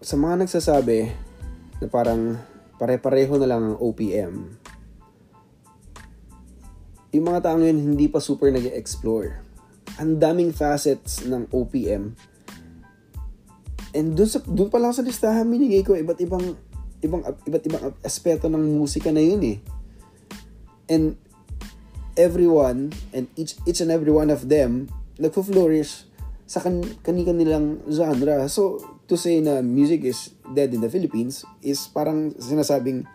sa 0.00 0.16
mga 0.16 0.48
nagsasabi 0.48 1.12
na 1.84 1.86
parang 1.92 2.40
pare-pareho 2.80 3.36
na 3.36 3.44
lang 3.44 3.60
ang 3.60 3.76
OPM, 3.76 4.34
yung 7.12 7.26
mga 7.28 7.44
tao 7.44 7.60
ngayon 7.60 7.78
hindi 7.92 8.08
pa 8.08 8.22
super 8.22 8.48
nag 8.48 8.72
explore 8.72 9.49
Ang 9.98 10.22
daming 10.22 10.54
facets 10.54 11.26
ng 11.26 11.50
OPM. 11.50 12.14
And 13.90 14.14
dun, 14.14 14.28
sa, 14.30 14.38
dun 14.46 14.70
pa 14.70 14.78
lang 14.78 14.94
sa 14.94 15.02
listahan, 15.02 15.48
minigay 15.50 15.82
ko 15.82 15.98
iba't 15.98 16.20
ibang 16.22 16.54
ibang 17.00 17.24
iba't 17.26 17.64
ibang 17.66 17.84
aspeto 18.04 18.46
ng 18.46 18.78
musika 18.78 19.10
na 19.10 19.24
yun 19.24 19.42
eh. 19.42 19.58
And 20.86 21.18
everyone 22.14 22.94
and 23.10 23.26
each 23.34 23.56
each 23.64 23.80
and 23.80 23.90
every 23.90 24.12
one 24.12 24.28
of 24.28 24.46
them 24.52 24.90
nagfo-flourish 25.16 26.06
sa 26.50 26.58
kan 26.58 26.82
kanilang 27.06 27.82
genre. 27.86 28.46
So, 28.50 28.82
to 29.06 29.14
say 29.14 29.38
na 29.38 29.62
music 29.62 30.02
is 30.02 30.34
dead 30.50 30.74
in 30.74 30.82
the 30.82 30.90
Philippines 30.90 31.46
is 31.62 31.86
parang 31.90 32.34
sinasabing 32.38 33.06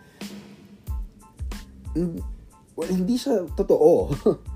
well, 2.76 2.90
hindi 2.90 3.16
siya 3.16 3.48
totoo. 3.56 4.12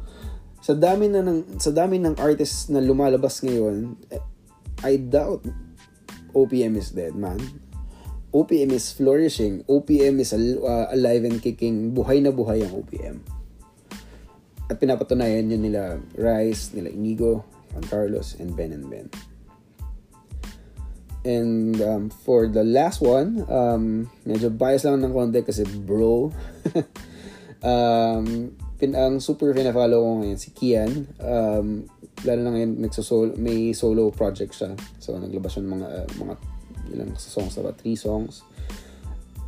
sa 0.61 0.77
dami 0.77 1.09
na 1.09 1.25
ng 1.25 1.57
sa 1.57 1.73
dami 1.73 1.97
ng 1.97 2.21
artists 2.21 2.69
na 2.69 2.85
lumalabas 2.85 3.41
ngayon, 3.41 3.97
eh, 4.13 4.21
I 4.85 5.01
doubt 5.01 5.45
OPM 6.37 6.77
is 6.77 6.93
dead, 6.93 7.17
man. 7.17 7.41
OPM 8.31 8.71
is 8.71 8.95
flourishing. 8.95 9.67
OPM 9.67 10.23
is 10.23 10.31
uh, 10.31 10.87
alive 10.95 11.27
and 11.27 11.43
kicking. 11.43 11.91
Buhay 11.91 12.23
na 12.23 12.31
buhay 12.31 12.63
ang 12.63 12.79
OPM. 12.79 13.17
At 14.71 14.79
pinapatunayan 14.79 15.51
yun 15.51 15.67
nila 15.67 15.99
Rice, 16.15 16.71
nila 16.71 16.95
Inigo, 16.95 17.43
Juan 17.75 17.85
Carlos, 17.91 18.39
and 18.39 18.55
Ben 18.55 18.71
and 18.71 18.87
Ben. 18.87 19.11
And 21.27 21.77
um, 21.83 22.05
for 22.23 22.47
the 22.47 22.63
last 22.63 23.03
one, 23.03 23.45
um, 23.51 24.09
medyo 24.23 24.49
bias 24.49 24.87
lang 24.87 25.03
ng 25.03 25.13
konti 25.13 25.43
kasi 25.43 25.67
bro. 25.67 26.31
um, 27.67 28.55
pin 28.81 28.97
ang 28.97 29.21
super 29.21 29.53
pina-follow 29.53 30.01
ko 30.01 30.11
ngayon 30.25 30.41
si 30.41 30.57
Kian. 30.57 31.05
Um, 31.21 31.85
lalo 32.25 32.41
na 32.41 32.51
ngayon 32.57 32.81
nagsosolo, 32.81 33.37
may 33.37 33.77
solo 33.77 34.09
project 34.09 34.57
siya. 34.57 34.73
So 34.97 35.21
naglabas 35.21 35.53
siya 35.53 35.69
ng 35.69 35.73
mga 35.77 35.89
uh, 35.93 36.09
mga 36.17 36.35
ilang 36.97 37.13
songs 37.21 37.61
ba? 37.61 37.77
Three 37.77 38.01
songs. 38.01 38.41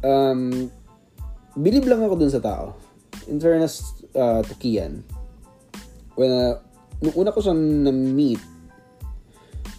Um, 0.04 0.68
believe 1.56 1.88
lang 1.88 2.04
ako 2.04 2.20
dun 2.20 2.28
sa 2.28 2.44
tao. 2.44 2.76
In 3.32 3.40
fairness 3.40 4.04
uh, 4.12 4.44
to 4.44 4.54
Kian. 4.60 5.00
When, 6.12 6.28
uh, 6.28 6.60
nung 7.00 7.16
una 7.16 7.32
ko 7.32 7.40
siyang 7.40 7.88
na-meet, 7.88 8.42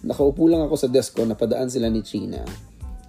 nakaupo 0.03 0.50
lang 0.50 0.65
ako 0.65 0.75
sa 0.75 0.89
desk 0.89 1.15
ko, 1.15 1.24
napadaan 1.24 1.69
sila 1.69 1.88
ni 1.93 2.01
China. 2.01 2.41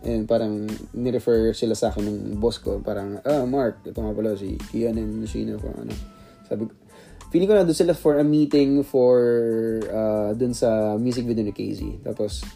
And 0.04 0.28
parang 0.28 0.68
nirefer 0.92 1.56
sila 1.56 1.72
sa 1.72 1.88
akin 1.88 2.04
ng 2.04 2.18
boss 2.36 2.60
ko. 2.60 2.76
Parang, 2.84 3.24
ah, 3.24 3.48
Mark, 3.48 3.80
ito 3.88 3.96
nga 3.96 4.12
pala 4.12 4.36
si 4.36 4.60
Kian 4.68 5.00
and 5.00 5.24
China. 5.24 5.56
Parang 5.56 5.88
ano. 5.88 6.13
Sabi 6.46 6.68
ko, 6.68 6.72
feeling 7.32 7.48
ko 7.50 7.54
na 7.58 7.66
doon 7.66 7.76
sila 7.76 7.94
for 7.96 8.20
a 8.20 8.26
meeting 8.26 8.84
for 8.86 9.18
uh, 9.90 10.30
doon 10.38 10.54
sa 10.54 10.94
music 11.00 11.26
video 11.26 11.42
ni 11.42 11.52
KZ. 11.52 12.04
Tapos, 12.06 12.46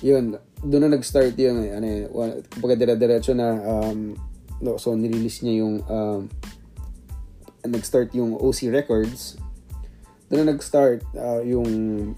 yun, 0.00 0.40
doon 0.62 0.82
na 0.88 0.96
nag-start 0.98 1.36
yung, 1.38 1.62
ano 1.62 1.86
yun, 1.86 2.08
kumbaga 2.48 2.74
dire-diretso 2.74 3.36
na, 3.36 3.60
um, 3.60 4.16
no, 4.62 4.78
so 4.78 4.94
nirelease 4.96 5.44
niya 5.44 5.66
yung, 5.66 5.84
um, 5.86 6.26
nag-start 7.62 8.10
yung 8.18 8.34
OC 8.34 8.74
Records 8.74 9.38
doon 10.32 10.48
na 10.48 10.56
nag-start 10.56 11.04
uh, 11.12 11.44
yung 11.44 11.68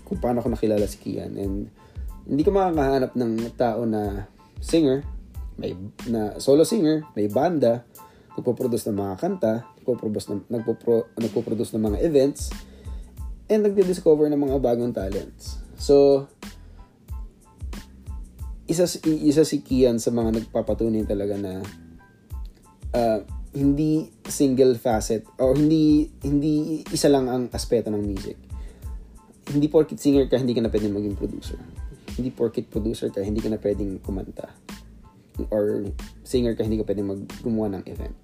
kung 0.06 0.22
paano 0.22 0.38
ako 0.38 0.54
nakilala 0.54 0.86
si 0.86 1.02
Kian. 1.02 1.34
And 1.34 1.66
hindi 2.30 2.46
ko 2.46 2.54
makakahanap 2.54 3.12
ng 3.18 3.32
tao 3.58 3.82
na 3.82 4.30
singer, 4.62 5.02
may 5.58 5.74
na 6.06 6.38
solo 6.38 6.62
singer, 6.62 7.02
may 7.18 7.26
banda, 7.26 7.82
nagpo-produce 8.38 8.86
ng 8.86 9.02
mga 9.02 9.14
kanta, 9.18 9.66
nagpo-produce 9.84 10.32
ng, 10.32 10.40
nagpo-pro, 10.48 11.12
nagpo-produce 11.20 11.76
ng 11.76 11.84
mga 11.92 11.98
events, 12.00 12.48
and 13.52 13.68
nagdi-discover 13.68 14.32
ng 14.32 14.40
mga 14.40 14.56
bagong 14.64 14.96
talents. 14.96 15.60
So, 15.76 16.24
isa, 18.64 18.88
isa 19.04 19.44
si 19.44 19.60
Kian 19.60 20.00
sa 20.00 20.08
mga 20.08 20.40
nagpapatunay 20.40 21.04
talaga 21.04 21.36
na 21.36 21.60
uh, 22.96 23.20
hindi 23.54 24.08
single 24.24 24.74
facet 24.80 25.28
or 25.38 25.54
hindi 25.54 26.10
hindi 26.24 26.82
isa 26.90 27.12
lang 27.12 27.28
ang 27.28 27.42
aspeto 27.52 27.92
ng 27.92 28.00
music. 28.00 28.40
Hindi 29.44 29.68
porkit 29.68 30.00
singer 30.00 30.24
ka, 30.26 30.40
hindi 30.40 30.56
ka 30.56 30.64
na 30.64 30.72
pwedeng 30.72 30.96
maging 30.96 31.20
producer. 31.20 31.60
Hindi 32.16 32.32
porkit 32.32 32.72
producer 32.72 33.12
ka, 33.12 33.20
hindi 33.20 33.44
ka 33.44 33.52
na 33.52 33.60
pwedeng 33.60 34.00
kumanta. 34.00 34.48
Or 35.52 35.84
singer 36.24 36.56
ka, 36.56 36.64
hindi 36.64 36.80
ka 36.80 36.88
pwedeng 36.88 37.12
mag 37.12 37.20
gumawa 37.44 37.78
ng 37.78 37.84
event. 37.92 38.16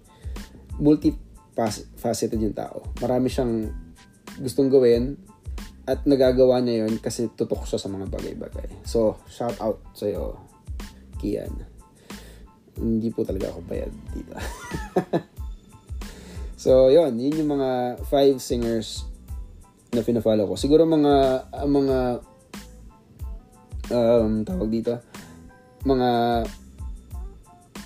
Multi-faceted 1.61 2.41
yung 2.41 2.57
tao. 2.57 2.89
Marami 3.05 3.29
siyang 3.29 3.69
gustong 4.41 4.73
gawin 4.73 5.21
at 5.85 6.09
nagagawa 6.09 6.65
niya 6.65 6.87
yon 6.87 6.97
kasi 7.03 7.29
tutok 7.37 7.69
siya 7.69 7.77
sa 7.77 7.93
mga 7.93 8.09
bagay-bagay. 8.09 8.81
So, 8.87 9.21
shout 9.29 9.61
out 9.61 9.85
sa'yo, 9.93 10.41
Kian 11.21 11.71
hindi 12.81 13.13
po 13.13 13.23
talaga 13.23 13.53
ako 13.53 13.61
bayad 13.69 13.93
dito. 14.17 14.33
so, 16.65 16.89
yun. 16.89 17.13
Yun 17.21 17.45
yung 17.45 17.51
mga 17.61 18.01
five 18.09 18.41
singers 18.41 19.05
na 19.93 20.01
pina-follow 20.01 20.49
ko. 20.49 20.55
Siguro 20.57 20.89
mga, 20.89 21.15
mga, 21.69 21.99
um, 23.93 24.47
tawag 24.49 24.71
dito, 24.73 24.95
mga 25.85 26.09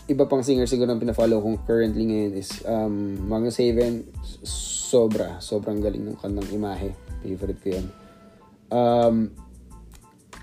iba 0.04 0.28
pang 0.28 0.44
singer 0.44 0.68
siguro 0.68 0.92
na 0.92 1.00
pina-follow 1.00 1.40
kong 1.40 1.64
currently 1.64 2.04
ngayon 2.04 2.32
is 2.36 2.60
um, 2.68 3.16
Magnus 3.24 3.56
Haven. 3.56 4.04
Sobra. 4.44 5.40
Sobrang 5.40 5.80
galing 5.80 6.04
ng 6.04 6.18
kandang 6.20 6.48
imahe. 6.52 6.92
Favorite 7.24 7.60
ko 7.64 7.68
yan. 7.72 7.86
Um, 8.68 9.16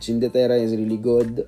Chindetera 0.02 0.58
is 0.58 0.74
really 0.74 0.98
good. 0.98 1.46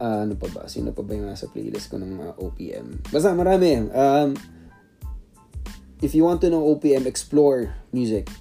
Uh, 0.00 0.24
ano 0.24 0.34
pa 0.40 0.48
ba? 0.48 0.64
Sino 0.64 0.96
pa 0.96 1.04
ba 1.04 1.12
yung 1.12 1.28
nasa 1.28 1.44
playlist 1.52 1.92
ko 1.92 2.00
ng 2.00 2.16
mga 2.16 2.32
OPM? 2.40 2.86
Basta 3.12 3.36
marami. 3.36 3.84
Um, 3.92 4.32
if 6.00 6.16
you 6.16 6.24
want 6.24 6.40
to 6.40 6.48
know 6.48 6.64
OPM, 6.72 7.04
explore 7.04 7.76
music. 7.92 8.32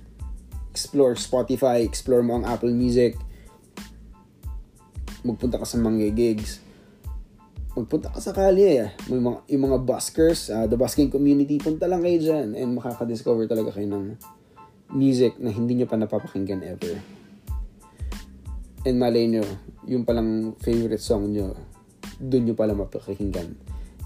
Explore 0.71 1.19
Spotify, 1.19 1.83
explore 1.83 2.23
mo 2.23 2.39
ang 2.39 2.47
Apple 2.47 2.71
Music. 2.71 3.19
Magpunta 5.27 5.59
ka 5.59 5.67
sa 5.67 5.77
mga 5.77 6.15
gigs 6.15 6.63
magpunta 7.73 8.13
ka 8.13 8.21
sa 8.21 8.33
kalye. 8.33 8.93
May 9.09 9.17
mga, 9.17 9.39
yung 9.49 9.63
mga 9.65 9.77
buskers, 9.81 10.53
uh, 10.53 10.69
the 10.69 10.77
busking 10.77 11.09
community, 11.09 11.57
punta 11.57 11.89
lang 11.89 12.05
kayo 12.05 12.17
dyan 12.21 12.53
and 12.53 12.77
makaka-discover 12.77 13.49
talaga 13.49 13.73
kayo 13.73 13.89
ng 13.89 14.13
music 14.93 15.41
na 15.41 15.49
hindi 15.49 15.81
nyo 15.81 15.89
pa 15.89 15.97
napapakinggan 15.97 16.61
ever. 16.61 17.01
And 18.85 19.01
malay 19.01 19.25
nyo, 19.25 19.41
yung 19.89 20.05
palang 20.05 20.53
favorite 20.61 21.01
song 21.01 21.33
nyo, 21.33 21.57
dun 22.21 22.45
nyo 22.45 22.53
pala 22.53 22.77
mapakinggan. 22.77 23.57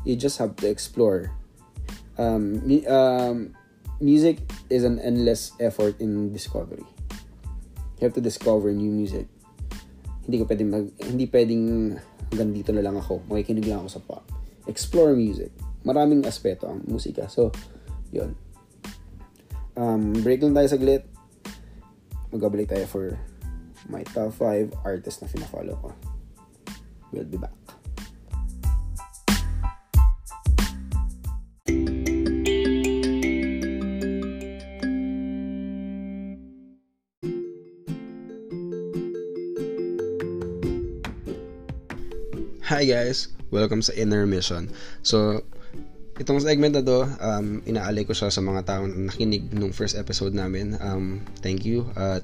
You 0.08 0.16
just 0.16 0.40
have 0.40 0.56
to 0.64 0.72
explore. 0.72 1.36
Um, 2.16 2.64
um, 2.88 3.52
music 4.00 4.40
is 4.72 4.88
an 4.88 5.04
endless 5.04 5.52
effort 5.60 6.00
in 6.00 6.32
discovery. 6.32 6.88
You 8.00 8.08
have 8.08 8.16
to 8.16 8.24
discover 8.24 8.72
new 8.72 8.94
music. 8.94 9.28
Hindi 10.24 10.40
ko 10.40 10.44
pwedeng 10.48 10.70
mag, 10.72 10.86
hindi 11.04 11.26
pwedeng 11.28 11.64
hanggang 12.32 12.52
dito 12.54 12.72
na 12.76 12.84
lang 12.84 12.96
ako. 13.00 13.24
Makikinig 13.28 13.68
lang 13.68 13.84
ako 13.84 13.90
sa 13.90 14.02
pop. 14.04 14.24
Explore 14.68 15.16
music. 15.18 15.52
Maraming 15.88 16.28
aspeto 16.28 16.68
ang 16.68 16.84
musika. 16.86 17.32
So, 17.32 17.52
yun. 18.12 18.36
Um, 19.78 20.14
break 20.26 20.42
lang 20.44 20.54
tayo 20.54 20.68
saglit. 20.68 21.06
Magabalik 22.34 22.68
tayo 22.70 22.86
for 22.90 23.06
my 23.88 24.04
top 24.12 24.36
5 24.36 24.84
artists 24.84 25.24
na 25.24 25.32
fina-follow 25.32 25.76
ko. 25.80 25.90
We'll 27.16 27.30
be 27.30 27.40
back. 27.40 27.57
Hi 42.78 42.86
guys! 42.86 43.34
Welcome 43.50 43.82
sa 43.82 43.90
Inner 43.98 44.30
Mission. 44.30 44.70
So, 45.02 45.42
itong 46.22 46.46
segment 46.46 46.78
na 46.78 46.86
to, 46.86 47.10
um, 47.18 47.66
inaalay 47.66 48.06
ko 48.06 48.14
siya 48.14 48.30
sa 48.30 48.38
mga 48.38 48.70
taong 48.70 48.94
nakinig 49.10 49.50
nung 49.50 49.74
first 49.74 49.98
episode 49.98 50.38
namin. 50.38 50.78
Um, 50.78 51.26
thank 51.42 51.66
you 51.66 51.90
at 51.98 52.22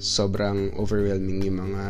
sobrang 0.00 0.72
overwhelming 0.80 1.44
yung 1.44 1.68
mga 1.68 1.84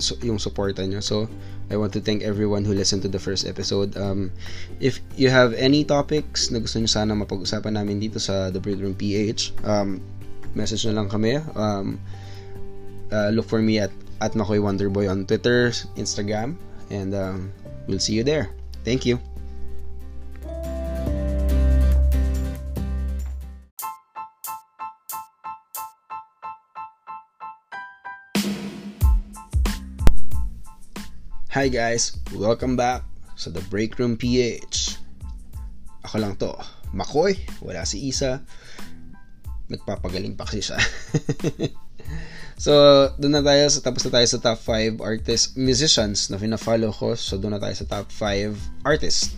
so, 0.00 0.16
yung 0.24 0.40
suporta 0.40 0.80
nyo. 0.80 1.04
So, 1.04 1.28
I 1.68 1.76
want 1.76 1.92
to 1.92 2.00
thank 2.00 2.24
everyone 2.24 2.64
who 2.64 2.72
listened 2.72 3.04
to 3.04 3.12
the 3.12 3.20
first 3.20 3.44
episode. 3.44 4.00
Um, 4.00 4.32
if 4.80 5.04
you 5.20 5.28
have 5.28 5.52
any 5.60 5.84
topics 5.84 6.48
na 6.48 6.64
gusto 6.64 6.80
nyo 6.80 6.88
sana 6.88 7.12
mapag-usapan 7.12 7.76
namin 7.76 8.00
dito 8.00 8.16
sa 8.16 8.48
The 8.48 8.64
Break 8.64 8.80
Room 8.80 8.96
PH, 8.96 9.60
um, 9.68 10.00
message 10.56 10.88
na 10.88 10.96
lang 10.96 11.12
kami. 11.12 11.36
Um, 11.52 12.00
uh, 13.12 13.28
look 13.28 13.44
for 13.44 13.60
me 13.60 13.76
at 13.76 13.92
at 14.20 14.32
Makoy 14.32 14.60
Wonderboy 14.60 15.10
on 15.10 15.26
Twitter, 15.26 15.70
Instagram, 15.96 16.56
and 16.90 17.14
um, 17.14 17.52
we'll 17.86 18.00
see 18.00 18.14
you 18.14 18.24
there. 18.24 18.50
Thank 18.84 19.04
you. 19.04 19.20
Hi 31.56 31.72
guys, 31.72 32.20
welcome 32.36 32.76
back 32.76 33.00
sa 33.32 33.48
The 33.48 33.64
Break 33.72 33.96
Room 33.96 34.20
PH. 34.20 35.00
Ako 36.04 36.20
lang 36.20 36.36
to, 36.36 36.52
Makoy, 36.92 37.40
wala 37.64 37.88
si 37.88 38.12
Isa. 38.12 38.44
Nagpapagaling 39.72 40.36
pa 40.36 40.44
kasi 40.44 40.60
siya. 40.60 40.76
So, 42.56 42.72
doon 43.20 43.36
na 43.36 43.44
tayo. 43.44 43.68
So, 43.68 43.84
tapos 43.84 44.04
na 44.08 44.16
tayo 44.16 44.26
sa 44.26 44.40
top 44.40 44.60
5 44.64 45.04
artists, 45.04 45.52
musicians 45.60 46.32
na 46.32 46.40
fina-follow 46.40 46.88
ko. 46.88 47.12
So, 47.12 47.36
doon 47.36 47.56
na 47.56 47.60
tayo 47.60 47.76
sa 47.76 47.84
top 47.84 48.08
5 48.08 48.56
artists. 48.84 49.36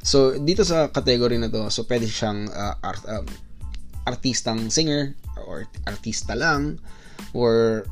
So, 0.00 0.38
dito 0.38 0.62
sa 0.64 0.88
category 0.88 1.36
na 1.36 1.50
to, 1.50 1.68
so 1.68 1.84
pwede 1.84 2.08
siyang 2.08 2.48
uh, 2.48 2.74
art, 2.80 3.04
um, 3.04 3.26
artistang 4.08 4.72
singer 4.72 5.12
or 5.44 5.68
artista 5.84 6.32
lang 6.32 6.80
or 7.36 7.84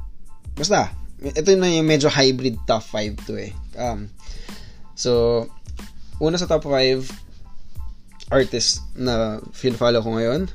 basta 0.56 0.88
ito 1.20 1.52
na 1.58 1.68
yung 1.68 1.84
medyo 1.84 2.08
hybrid 2.08 2.56
top 2.64 2.80
5 2.80 3.28
to 3.28 3.34
eh. 3.36 3.52
Um, 3.76 4.08
so, 4.96 5.44
una 6.22 6.40
sa 6.40 6.48
top 6.48 6.64
5 6.64 8.32
artist 8.32 8.84
na 8.96 9.42
fina-follow 9.52 10.00
ko 10.00 10.16
ngayon, 10.16 10.48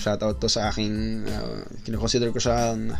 shout 0.00 0.24
out 0.24 0.40
to 0.40 0.48
sa 0.48 0.72
aking 0.72 1.26
uh, 1.28 1.68
kinoconsider 1.84 2.32
ko 2.32 2.40
siyang 2.40 2.96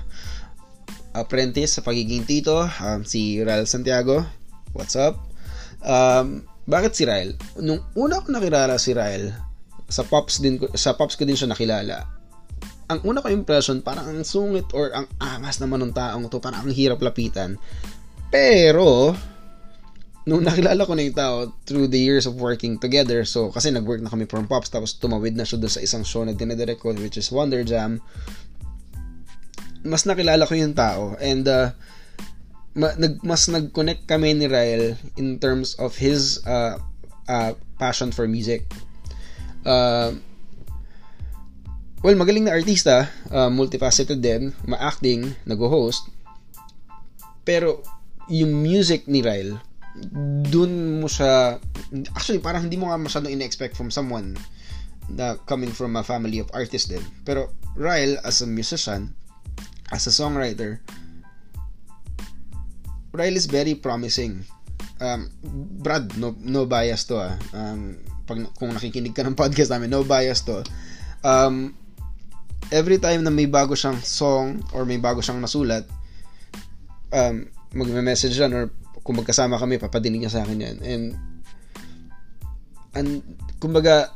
apprentice 1.14 1.79
sa 1.79 1.87
pagiging 1.87 2.27
tito, 2.27 2.66
um, 2.66 3.00
si 3.07 3.38
Rael 3.40 3.70
Santiago. 3.70 4.27
What's 4.74 4.98
up? 4.98 5.22
Um, 5.87 6.44
bakit 6.66 6.98
si 6.98 7.07
Rael? 7.07 7.38
Nung 7.62 7.81
una 7.94 8.18
ko 8.18 8.35
nakilala 8.35 8.77
si 8.77 8.90
Rael, 8.92 9.31
sa 9.87 10.03
pops 10.03 10.42
din 10.42 10.59
ko, 10.59 10.66
sa 10.74 10.98
pops 10.98 11.14
ko 11.14 11.22
din 11.22 11.38
siya 11.38 11.55
nakilala. 11.55 12.03
Ang 12.90 13.00
una 13.07 13.22
ko 13.22 13.31
impression, 13.31 13.81
parang 13.81 14.11
ang 14.11 14.27
sungit 14.27 14.68
or 14.74 14.90
ang 14.92 15.07
angas 15.22 15.62
naman 15.62 15.81
ng 15.87 15.94
taong 15.94 16.27
to, 16.29 16.42
parang 16.42 16.66
ang 16.66 16.74
hirap 16.74 17.00
lapitan. 17.00 17.57
Pero, 18.29 19.14
nung 20.27 20.42
nakilala 20.42 20.83
ko 20.88 20.92
na 20.96 21.05
yung 21.05 21.16
tao 21.16 21.37
through 21.68 21.87
the 21.87 22.00
years 22.00 22.24
of 22.24 22.40
working 22.40 22.81
together, 22.81 23.22
so 23.22 23.53
kasi 23.53 23.70
nag-work 23.70 24.00
na 24.00 24.11
kami 24.11 24.24
from 24.27 24.48
Pops, 24.48 24.72
tapos 24.72 24.96
tumawid 24.96 25.37
na 25.37 25.46
siya 25.46 25.61
doon 25.61 25.72
sa 25.72 25.85
isang 25.85 26.03
show 26.03 26.24
na 26.24 26.33
dinidirect 26.33 26.81
ko, 26.81 26.96
which 26.96 27.20
is 27.20 27.31
Wonder 27.31 27.62
Jam 27.62 28.00
mas 29.85 30.09
nakilala 30.09 30.49
ko 30.49 30.57
yung 30.57 30.73
tao 30.73 31.14
and 31.20 31.44
uh, 31.44 31.70
ma- 32.75 32.97
nag, 32.97 33.20
mas 33.23 33.47
nag-connect 33.47 34.09
kami 34.09 34.35
ni 34.35 34.49
Ryle 34.49 34.97
in 35.20 35.38
terms 35.38 35.77
of 35.77 35.94
his 35.94 36.42
uh, 36.49 36.81
uh, 37.29 37.53
passion 37.79 38.11
for 38.11 38.27
music. 38.27 38.66
Uh, 39.64 40.16
well, 42.03 42.16
magaling 42.16 42.49
na 42.49 42.57
artista, 42.57 43.09
uh, 43.31 43.49
multifaceted 43.49 44.20
din, 44.20 44.53
ma-acting, 44.68 45.37
nag-host. 45.49 46.11
Pero 47.44 47.85
yung 48.29 48.57
music 48.64 49.05
ni 49.05 49.20
Ryle, 49.20 49.61
dun 50.51 50.99
mo 50.99 51.07
siya 51.07 51.62
actually 52.18 52.42
parang 52.42 52.66
hindi 52.66 52.75
mo 52.75 52.90
nga 52.90 52.99
masyadong 52.99 53.31
in-expect 53.31 53.79
from 53.79 53.94
someone 53.94 54.35
na 55.07 55.38
coming 55.47 55.70
from 55.70 55.94
a 55.94 56.03
family 56.03 56.40
of 56.40 56.51
artists 56.51 56.88
din. 56.90 57.05
Pero 57.23 57.53
Ryle 57.77 58.18
as 58.25 58.40
a 58.40 58.49
musician, 58.49 59.12
as 59.92 60.07
a 60.09 60.12
songwriter, 60.12 60.81
Ryle 63.14 63.38
is 63.38 63.47
very 63.47 63.79
promising. 63.79 64.42
Um, 64.99 65.31
Brad, 65.79 66.18
no, 66.18 66.35
no 66.42 66.66
bias 66.66 67.07
to 67.07 67.23
ah. 67.23 67.38
Um, 67.55 68.03
pag, 68.27 68.42
kung 68.59 68.75
nakikinig 68.75 69.14
ka 69.14 69.23
ng 69.23 69.38
podcast 69.38 69.70
namin, 69.70 69.92
no 69.92 70.03
bias 70.03 70.42
to. 70.49 70.66
Um, 71.23 71.79
every 72.75 72.99
time 72.99 73.23
na 73.23 73.31
may 73.31 73.47
bago 73.47 73.79
siyang 73.79 74.01
song 74.03 74.66
or 74.75 74.83
may 74.83 74.99
bago 74.99 75.23
siyang 75.23 75.38
nasulat, 75.38 75.87
um, 77.14 77.47
magme-message 77.70 78.35
yan 78.35 78.51
or 78.51 78.75
kung 79.05 79.20
magkasama 79.20 79.61
kami, 79.61 79.79
papadinig 79.79 80.27
niya 80.27 80.35
sa 80.35 80.42
akin 80.42 80.64
yan. 80.64 80.77
And, 80.83 81.05
and 82.97 83.09
kumbaga, 83.61 84.11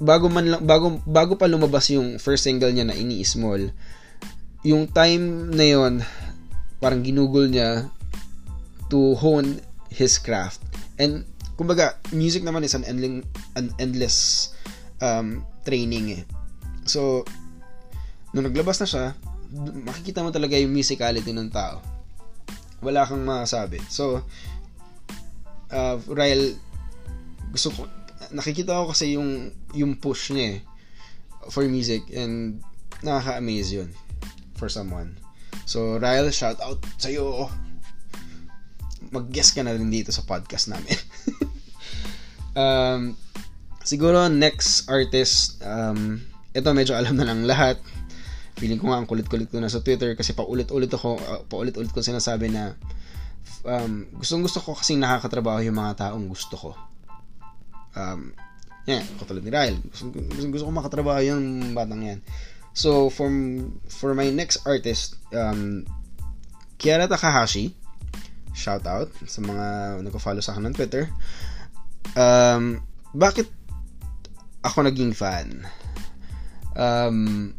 bago 0.00 0.26
man 0.32 0.46
lang, 0.50 0.62
bago, 0.64 0.98
bago 1.04 1.38
pa 1.38 1.50
lumabas 1.50 1.90
yung 1.94 2.16
first 2.18 2.42
single 2.42 2.72
niya 2.72 2.88
na 2.88 2.96
Ini-Small, 2.96 3.70
yung 4.68 4.84
time 4.92 5.48
na 5.56 5.64
yon 5.64 6.04
parang 6.76 7.00
ginugol 7.00 7.48
niya 7.48 7.88
to 8.92 9.16
hone 9.16 9.64
his 9.88 10.20
craft. 10.20 10.60
And, 11.00 11.24
kumbaga, 11.56 11.96
music 12.12 12.44
naman 12.44 12.68
is 12.68 12.76
an, 12.76 12.84
endling, 12.84 13.24
an 13.56 13.72
endless 13.80 14.52
um, 15.00 15.40
training 15.64 16.20
eh. 16.20 16.24
So, 16.84 17.24
nung 18.36 18.44
naglabas 18.44 18.84
na 18.84 18.88
siya, 18.88 19.04
makikita 19.88 20.20
mo 20.20 20.28
talaga 20.28 20.60
yung 20.60 20.76
musicality 20.76 21.32
ng 21.32 21.48
tao. 21.48 21.80
Wala 22.84 23.08
kang 23.08 23.24
masabi. 23.24 23.80
So, 23.88 24.20
uh, 25.72 25.96
Ryle, 26.12 26.60
gusto 27.56 27.72
ko, 27.72 27.88
nakikita 28.36 28.84
ko 28.84 28.92
kasi 28.92 29.16
yung, 29.16 29.48
yung 29.72 29.96
push 29.96 30.36
niya 30.36 30.60
eh, 30.60 30.68
for 31.48 31.64
music 31.64 32.04
and 32.12 32.60
nakaka-amaze 33.00 33.72
yun 33.72 33.88
for 34.58 34.66
someone. 34.66 35.14
So, 35.64 36.02
Ryle, 36.02 36.34
shout 36.34 36.58
out 36.58 36.82
sa 36.98 37.08
iyo. 37.08 37.46
mag-guest 39.08 39.56
ka 39.56 39.64
na 39.64 39.72
rin 39.72 39.88
dito 39.88 40.12
sa 40.12 40.26
podcast 40.26 40.68
namin. 40.68 40.98
um, 42.60 43.16
siguro 43.86 44.28
next 44.28 44.84
artist, 44.90 45.62
um, 45.64 46.20
ito 46.52 46.68
medyo 46.76 46.92
alam 46.92 47.16
na 47.16 47.24
lang 47.24 47.46
lahat. 47.46 47.80
Feeling 48.58 48.76
ko 48.76 48.90
nga 48.90 49.00
ang 49.00 49.08
kulit-kulit 49.08 49.48
ko 49.48 49.62
na 49.62 49.70
sa 49.70 49.80
Twitter 49.80 50.12
kasi 50.18 50.34
paulit-ulit 50.36 50.90
ako, 50.92 51.16
uh, 51.16 51.40
paulit-ulit 51.46 51.88
ko 51.94 52.04
sinasabi 52.04 52.52
na 52.52 52.74
um, 53.64 54.04
gustong 54.18 54.44
gusto 54.44 54.60
ko 54.60 54.76
kasi 54.76 54.98
nakakatrabaho 54.98 55.62
yung 55.64 55.78
mga 55.78 56.10
taong 56.10 56.26
gusto 56.28 56.54
ko. 56.58 56.70
Um, 57.96 58.34
yan, 58.88 59.04
katulad 59.20 59.44
ni 59.44 59.52
Ryle. 59.52 59.78
Gusto, 59.88 60.10
gusto, 60.12 60.48
gusto 60.48 60.64
ko 60.68 60.72
makatrabaho 60.72 61.20
yung 61.24 61.72
batang 61.72 62.02
yan. 62.04 62.20
So, 62.78 63.10
for, 63.10 63.26
for 63.90 64.14
my 64.14 64.30
next 64.30 64.62
artist, 64.62 65.18
um, 65.34 65.82
Kiara 66.78 67.10
Takahashi, 67.10 67.74
shout 68.54 68.86
out 68.86 69.10
sa 69.26 69.42
mga 69.42 69.66
nagko-follow 70.06 70.38
sa 70.38 70.54
akin 70.54 70.70
ng 70.70 70.76
Twitter. 70.78 71.10
Um, 72.14 72.78
bakit 73.10 73.50
ako 74.62 74.86
naging 74.86 75.10
fan? 75.10 75.66
Um, 76.78 77.50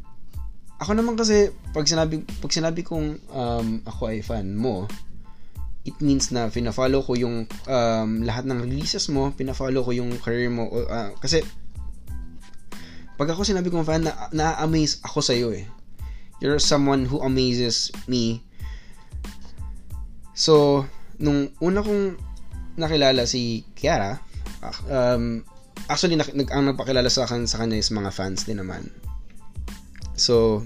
ako 0.80 0.96
naman 0.96 1.20
kasi 1.20 1.52
pag 1.76 1.84
sinabi 1.84 2.24
pag 2.40 2.56
sinabi 2.56 2.88
kong 2.88 3.20
um, 3.36 3.84
ako 3.84 4.16
ay 4.16 4.24
fan 4.24 4.56
mo, 4.56 4.88
it 5.84 6.00
means 6.00 6.32
na 6.32 6.48
pina-follow 6.48 7.04
ko 7.04 7.20
yung 7.20 7.44
um, 7.68 8.24
lahat 8.24 8.48
ng 8.48 8.64
releases 8.64 9.12
mo, 9.12 9.36
pina-follow 9.36 9.84
ko 9.84 9.92
yung 9.92 10.16
career 10.24 10.48
mo 10.48 10.72
uh, 10.72 11.12
kasi 11.20 11.44
pag 13.20 13.36
ako 13.36 13.44
sinabi 13.44 13.68
kong 13.68 13.84
fan, 13.84 14.08
na, 14.08 14.32
na-amaze 14.32 15.04
ako 15.04 15.20
sa 15.20 15.36
iyo 15.36 15.52
eh. 15.52 15.68
You're 16.40 16.56
someone 16.56 17.04
who 17.04 17.20
amazes 17.20 17.92
me. 18.08 18.48
So, 20.32 20.88
nung 21.20 21.52
una 21.60 21.84
kong 21.84 22.16
nakilala 22.80 23.28
si 23.28 23.68
Kiara, 23.76 24.24
um, 24.88 25.44
actually, 25.92 26.16
nag, 26.16 26.32
ang 26.48 26.72
nagpakilala 26.72 27.12
sa 27.12 27.28
akin 27.28 27.44
sa 27.44 27.60
kanya 27.60 27.76
is 27.76 27.92
mga 27.92 28.16
fans 28.16 28.48
din 28.48 28.64
naman. 28.64 28.88
So, 30.16 30.64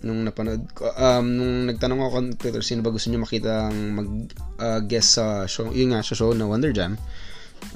nung 0.00 0.24
napanood 0.24 0.72
ko, 0.72 0.88
um, 0.96 1.36
nung 1.36 1.68
nagtanong 1.68 2.00
ako 2.00 2.10
kung 2.16 2.28
Twitter, 2.40 2.64
sino 2.64 2.80
ba 2.80 2.88
gusto 2.88 3.12
niyo 3.12 3.20
makita 3.20 3.68
ang 3.68 3.76
mag-guest 3.92 5.20
uh, 5.20 5.44
sa 5.44 5.44
show, 5.44 5.68
yun 5.68 5.92
nga, 5.92 6.00
sa 6.00 6.16
show 6.16 6.32
na 6.32 6.48
Wonder 6.48 6.72
Jam, 6.72 6.96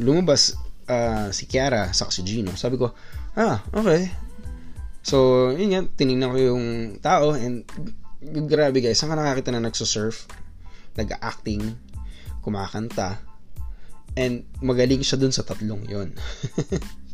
lumabas 0.00 0.56
uh, 0.88 1.28
si 1.28 1.44
Kiara 1.44 1.92
sa 1.92 2.08
si 2.08 2.24
Gino. 2.24 2.56
Sabi 2.56 2.80
ko, 2.80 2.96
ah, 3.38 3.62
okay. 3.74 4.10
So, 5.04 5.50
yun 5.52 5.76
nga, 5.76 5.82
tinignan 6.00 6.32
ko 6.32 6.38
yung 6.40 6.64
tao 7.04 7.36
and 7.36 7.68
grabe 8.48 8.80
guys, 8.80 8.96
saan 8.96 9.12
ka 9.12 9.20
nakakita 9.20 9.52
na 9.52 9.68
nagsusurf, 9.68 10.24
nag-acting, 10.96 11.76
kumakanta, 12.40 13.20
and 14.16 14.48
magaling 14.64 15.04
siya 15.04 15.20
dun 15.20 15.34
sa 15.34 15.44
tatlong 15.44 15.84
yon 15.90 16.14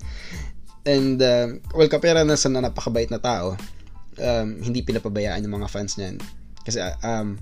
and, 0.93 1.19
uh, 1.19 1.51
well, 1.75 1.91
kapera 1.91 2.23
na 2.23 2.39
sa 2.39 2.53
na 2.53 2.63
napakabait 2.63 3.11
na 3.11 3.19
tao, 3.19 3.59
um, 4.21 4.49
hindi 4.63 4.87
pinapabayaan 4.87 5.43
yung 5.43 5.57
mga 5.59 5.73
fans 5.73 5.99
niyan. 5.99 6.21
Kasi, 6.63 6.79
um, 7.03 7.41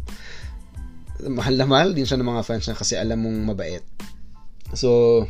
mahal 1.27 1.55
na 1.59 1.67
mahal 1.67 1.91
din 1.93 2.07
siya 2.07 2.17
ng 2.17 2.31
mga 2.31 2.47
fans 2.47 2.65
niya 2.71 2.77
kasi 2.79 2.95
alam 2.95 3.19
mong 3.19 3.39
mabait. 3.53 3.85
So, 4.73 5.25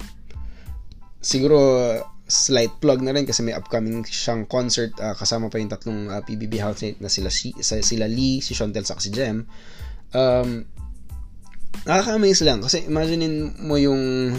siguro 1.19 1.59
slight 2.29 2.77
plug 2.85 3.01
na 3.01 3.17
rin 3.17 3.25
kasi 3.25 3.41
may 3.41 3.57
upcoming 3.57 4.05
siyang 4.05 4.45
concert 4.45 4.93
uh, 5.01 5.17
kasama 5.17 5.49
pa 5.49 5.57
yung 5.57 5.73
tatlong 5.73 6.13
uh, 6.13 6.21
PBB 6.21 6.61
housemate 6.61 7.01
na 7.01 7.09
sila 7.09 7.33
si, 7.33 7.57
sila 7.65 8.05
Lee, 8.05 8.45
si 8.45 8.53
Chantel 8.53 8.85
sa 8.85 9.01
si 9.01 9.09
Jem. 9.09 9.49
Um, 10.13 10.69
nakaka-amaze 11.89 12.45
lang 12.45 12.61
kasi 12.61 12.85
imagine 12.85 13.57
mo 13.65 13.81
yung 13.81 14.37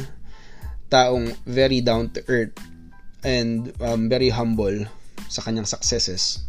taong 0.93 1.33
very 1.49 1.81
down 1.81 2.13
to 2.13 2.21
earth 2.29 2.53
and 3.25 3.73
um, 3.81 4.05
very 4.05 4.29
humble 4.29 4.85
sa 5.25 5.41
kanyang 5.41 5.65
successes. 5.65 6.45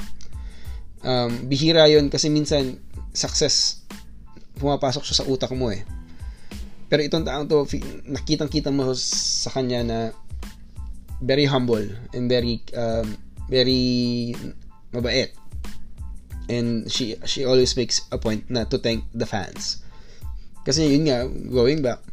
Um, 1.00 1.48
bihira 1.48 1.88
yon 1.88 2.12
kasi 2.12 2.28
minsan 2.28 2.76
success 3.16 3.80
pumapasok 4.60 5.08
siya 5.08 5.24
sa 5.24 5.28
utak 5.28 5.56
mo 5.56 5.72
eh. 5.72 5.80
Pero 6.92 7.00
itong 7.00 7.24
taong 7.24 7.46
to, 7.48 7.64
nakitang-kita 8.04 8.68
mo 8.68 8.92
sa 8.98 9.48
kanya 9.54 9.80
na 9.80 9.98
very 11.20 11.44
humble 11.44 11.84
and 12.12 12.28
very 12.28 12.64
um, 12.76 13.16
very 13.48 14.34
mabait. 14.92 15.32
And 16.50 16.90
she 16.90 17.14
she 17.24 17.44
always 17.46 17.76
makes 17.76 18.02
a 18.10 18.18
point 18.18 18.50
na 18.50 18.64
to 18.66 18.78
thank 18.78 19.06
the 19.14 19.26
fans. 19.26 19.84
Kasi 20.66 20.92
yun 20.92 21.08
nga, 21.08 21.24
going 21.48 21.80
back, 21.80 22.04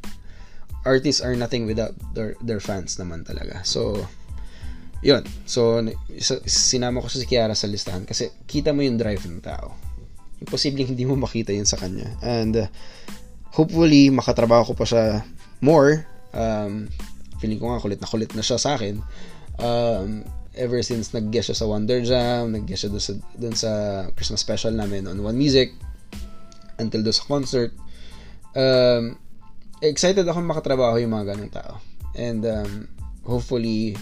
artists 0.88 1.20
are 1.20 1.36
nothing 1.36 1.68
without 1.68 1.92
their, 2.16 2.40
their 2.40 2.64
fans 2.64 2.96
naman 2.96 3.28
talaga. 3.28 3.60
So, 3.68 4.08
yun. 5.04 5.28
So, 5.44 5.84
sinama 6.48 7.04
ko 7.04 7.12
si 7.12 7.28
Kiara 7.28 7.52
sa 7.52 7.68
listahan 7.68 8.08
kasi 8.08 8.32
kita 8.48 8.72
mo 8.72 8.88
yung 8.88 8.96
drive 8.96 9.28
ng 9.28 9.44
tao. 9.44 9.76
Imposible 10.40 10.88
hindi 10.88 11.04
mo 11.04 11.20
makita 11.20 11.52
yun 11.52 11.68
sa 11.68 11.76
kanya. 11.76 12.08
And, 12.24 12.56
uh, 12.56 12.72
hopefully, 13.52 14.08
makatrabaho 14.16 14.72
ko 14.72 14.74
pa 14.80 14.86
siya 14.88 15.04
more. 15.60 16.08
Um, 16.32 16.88
feeling 17.38 17.62
ko 17.62 17.74
nga 17.74 17.82
kulit 17.82 18.00
na 18.02 18.10
kulit 18.10 18.32
na 18.34 18.44
siya 18.44 18.58
sa 18.58 18.76
akin. 18.78 19.02
Um, 19.58 20.26
ever 20.58 20.82
since 20.82 21.14
nag-guest 21.14 21.54
siya 21.54 21.58
sa 21.64 21.70
Wonder 21.70 22.02
Jam, 22.02 22.54
nag-guest 22.54 22.86
siya 22.86 22.92
dun 22.92 23.04
sa, 23.04 23.14
dun 23.38 23.56
sa 23.56 23.72
Christmas 24.18 24.42
special 24.42 24.74
namin 24.74 25.06
on 25.06 25.22
One 25.22 25.38
Music, 25.38 25.74
until 26.82 27.06
do 27.06 27.14
sa 27.14 27.26
concert. 27.26 27.74
Um, 28.58 29.22
excited 29.82 30.26
ako 30.26 30.42
makatrabaho 30.42 30.98
yung 30.98 31.14
mga 31.14 31.38
ganong 31.38 31.54
tao. 31.54 31.74
And 32.18 32.42
um, 32.46 32.90
hopefully, 33.22 33.94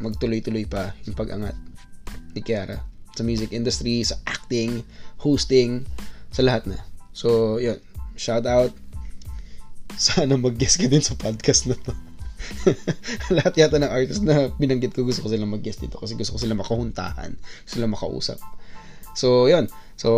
magtuloy-tuloy 0.00 0.64
pa 0.64 0.96
yung 1.04 1.16
pag-angat 1.16 1.56
ni 2.32 2.40
Kiara 2.40 2.80
sa 3.18 3.26
music 3.26 3.50
industry, 3.50 4.06
sa 4.06 4.14
acting, 4.30 4.80
hosting, 5.18 5.82
sa 6.30 6.46
lahat 6.46 6.70
na. 6.70 6.78
So, 7.10 7.58
yun. 7.58 7.82
Shout 8.14 8.46
out. 8.46 8.70
Sana 9.98 10.38
mag-guest 10.38 10.78
ka 10.78 10.86
din 10.86 11.02
sa 11.02 11.18
podcast 11.18 11.66
na 11.66 11.74
to. 11.74 12.07
lahat 13.36 13.54
yata 13.58 13.82
ng 13.82 13.90
artist 13.90 14.22
na 14.22 14.50
binanggit 14.56 14.94
ko 14.94 15.02
gusto 15.02 15.26
ko 15.26 15.28
silang 15.30 15.50
mag-guest 15.50 15.82
dito 15.82 15.98
kasi 15.98 16.14
gusto 16.14 16.36
ko 16.36 16.40
sila 16.40 16.54
makahuntahan 16.54 17.34
gusto 17.36 17.74
sila 17.78 17.90
makausap. 17.90 18.38
So 19.18 19.50
yun. 19.50 19.66
So 19.98 20.08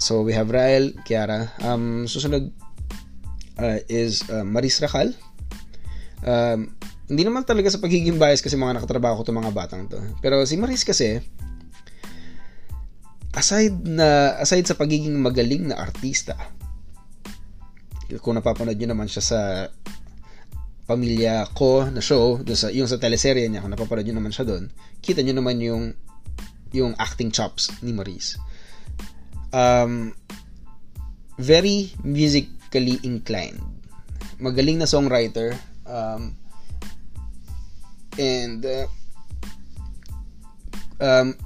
so 0.00 0.24
we 0.24 0.32
have 0.32 0.48
Rael 0.48 0.96
Kiara. 1.04 1.52
Um 1.60 2.08
susunod 2.08 2.50
uh, 3.60 3.78
is 3.86 4.24
uh, 4.32 4.42
Maris 4.42 4.80
Racal 4.80 5.12
um, 6.24 6.72
hindi 7.04 7.22
naman 7.22 7.44
talaga 7.44 7.68
sa 7.68 7.82
pagiging 7.84 8.16
bias 8.16 8.40
kasi 8.40 8.56
mga 8.56 8.80
nakatrabaho 8.80 9.20
ko 9.20 9.28
to 9.28 9.36
mga 9.36 9.52
batang 9.52 9.84
to. 9.92 10.00
Pero 10.24 10.40
si 10.48 10.56
Maris 10.56 10.88
kasi 10.88 11.20
aside 13.36 13.76
na 13.84 14.38
aside 14.40 14.64
sa 14.64 14.78
pagiging 14.78 15.12
magaling 15.20 15.68
na 15.68 15.76
artista 15.76 16.38
kung 18.22 18.38
napapanood 18.38 18.78
nyo 18.78 18.94
naman 18.94 19.10
siya 19.10 19.22
sa 19.24 19.40
pamilya 20.84 21.48
ko 21.56 21.88
na 21.88 22.04
show, 22.04 22.40
dun 22.44 22.56
sa, 22.56 22.68
yung 22.68 22.88
sa 22.88 23.00
teleserye 23.00 23.48
niya, 23.48 23.64
kung 23.64 23.72
napapanood 23.72 24.04
nyo 24.04 24.16
naman 24.20 24.32
siya 24.32 24.44
doon, 24.44 24.68
kita 25.00 25.24
nyo 25.24 25.34
naman 25.40 25.56
yung 25.60 25.96
yung 26.74 26.92
acting 26.98 27.30
chops 27.30 27.70
ni 27.80 27.94
Maurice. 27.94 28.36
Um, 29.54 30.12
very 31.38 31.94
musically 32.02 32.98
inclined. 33.06 33.62
Magaling 34.42 34.82
na 34.82 34.90
songwriter. 34.90 35.54
Um, 35.86 36.34
and 38.18 38.66
uh, 38.66 38.90
um, 40.98 41.38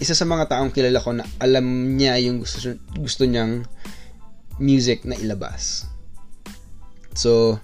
isa 0.00 0.16
sa 0.16 0.24
mga 0.24 0.48
taong 0.48 0.72
kilala 0.72 0.98
ko 0.98 1.12
na 1.12 1.28
alam 1.38 1.94
niya 1.94 2.16
yung 2.24 2.40
gusto, 2.40 2.74
gusto 2.96 3.28
niyang 3.28 3.68
music 4.58 5.04
na 5.04 5.14
ilabas. 5.20 5.86
So, 7.14 7.60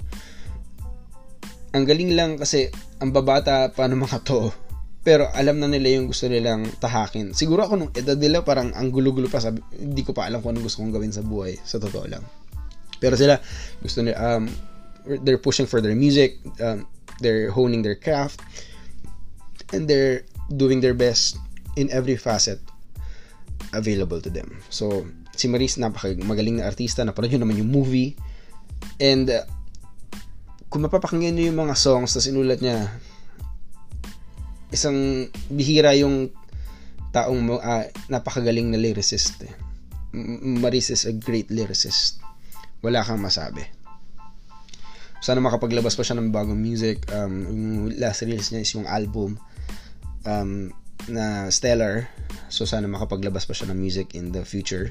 ang 1.71 1.85
galing 1.87 2.13
lang 2.19 2.35
kasi 2.39 2.71
ang 2.99 3.15
babata 3.15 3.71
pa 3.71 3.87
ng 3.87 4.01
mga 4.01 4.19
to 4.27 4.51
pero 5.01 5.33
alam 5.33 5.57
na 5.57 5.69
nila 5.69 5.97
yung 5.97 6.13
gusto 6.13 6.29
nilang 6.29 6.69
tahakin. 6.77 7.33
Siguro 7.33 7.65
ako 7.65 7.75
nung 7.81 7.93
edad 7.97 8.21
nila 8.21 8.45
parang 8.45 8.69
ang 8.77 8.93
gulo-gulo 8.93 9.33
pa 9.33 9.41
sabi, 9.41 9.65
hindi 9.73 10.05
ko 10.05 10.13
pa 10.13 10.29
alam 10.29 10.45
kung 10.45 10.53
anong 10.53 10.69
gusto 10.69 10.85
kong 10.85 10.93
gawin 10.93 11.09
sa 11.09 11.25
buhay 11.25 11.57
sa 11.65 11.81
totoo 11.81 12.05
lang. 12.05 12.21
Pero 13.01 13.17
sila 13.17 13.41
gusto 13.81 14.05
nila 14.05 14.21
um 14.21 14.45
they're 15.25 15.41
pushing 15.41 15.65
for 15.65 15.81
their 15.81 15.97
music, 15.97 16.37
um, 16.61 16.85
they're 17.25 17.49
honing 17.49 17.81
their 17.81 17.97
craft 17.97 18.45
and 19.73 19.89
they're 19.89 20.29
doing 20.53 20.85
their 20.85 20.93
best 20.93 21.41
in 21.81 21.89
every 21.89 22.21
facet 22.21 22.61
available 23.73 24.21
to 24.21 24.29
them. 24.29 24.61
So, 24.69 25.09
si 25.33 25.49
Maris 25.49 25.81
napaka 25.81 26.13
magaling 26.21 26.61
na 26.61 26.69
artista, 26.69 27.01
napanood 27.01 27.33
yun 27.33 27.41
naman 27.41 27.57
yung 27.57 27.73
movie 27.73 28.21
and 29.01 29.33
uh, 29.33 29.49
kung 30.71 30.87
mapapakinggan 30.87 31.35
niyo 31.35 31.51
yung 31.51 31.67
mga 31.67 31.75
songs 31.75 32.15
na 32.15 32.23
sinulat 32.23 32.63
niya, 32.63 32.87
isang 34.71 35.27
bihira 35.51 35.99
yung 35.99 36.31
taong 37.11 37.59
uh, 37.59 37.85
napakagaling 38.07 38.71
na 38.71 38.79
lyricist. 38.79 39.43
Eh. 39.43 39.55
Maris 40.47 40.95
is 40.95 41.11
a 41.11 41.15
great 41.15 41.51
lyricist. 41.51 42.23
Wala 42.87 43.03
kang 43.03 43.19
masabi. 43.19 43.67
sana 45.21 45.37
makapaglabas 45.45 45.99
pa 45.99 46.07
siya 46.07 46.17
ng 46.17 46.33
bagong 46.33 46.57
music. 46.57 47.05
Um, 47.13 47.45
yung 47.45 47.61
last 48.01 48.25
release 48.25 48.55
niya 48.55 48.65
is 48.65 48.73
yung 48.73 48.89
album 48.89 49.37
um, 50.25 50.73
na 51.11 51.53
Stellar. 51.53 52.09
So 52.49 52.65
sana 52.65 52.89
makapaglabas 52.89 53.45
pa 53.45 53.53
siya 53.53 53.69
ng 53.69 53.77
music 53.77 54.17
in 54.17 54.33
the 54.33 54.47
future. 54.47 54.89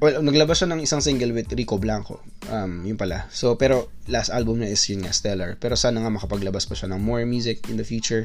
Well, 0.00 0.24
naglabas 0.24 0.64
siya 0.64 0.72
ng 0.72 0.80
isang 0.80 1.04
single 1.04 1.36
with 1.36 1.52
Rico 1.52 1.76
Blanco. 1.76 2.24
Um, 2.48 2.88
yun 2.88 2.96
pala. 2.96 3.28
So, 3.28 3.60
pero 3.60 3.92
last 4.08 4.32
album 4.32 4.64
niya 4.64 4.72
is 4.72 4.80
yun 4.88 5.04
nga, 5.04 5.12
Stellar. 5.12 5.60
Pero 5.60 5.76
sana 5.76 6.00
nga 6.00 6.08
makapaglabas 6.08 6.64
pa 6.64 6.72
siya 6.72 6.88
ng 6.88 7.04
more 7.04 7.28
music 7.28 7.68
in 7.68 7.76
the 7.76 7.84
future. 7.84 8.24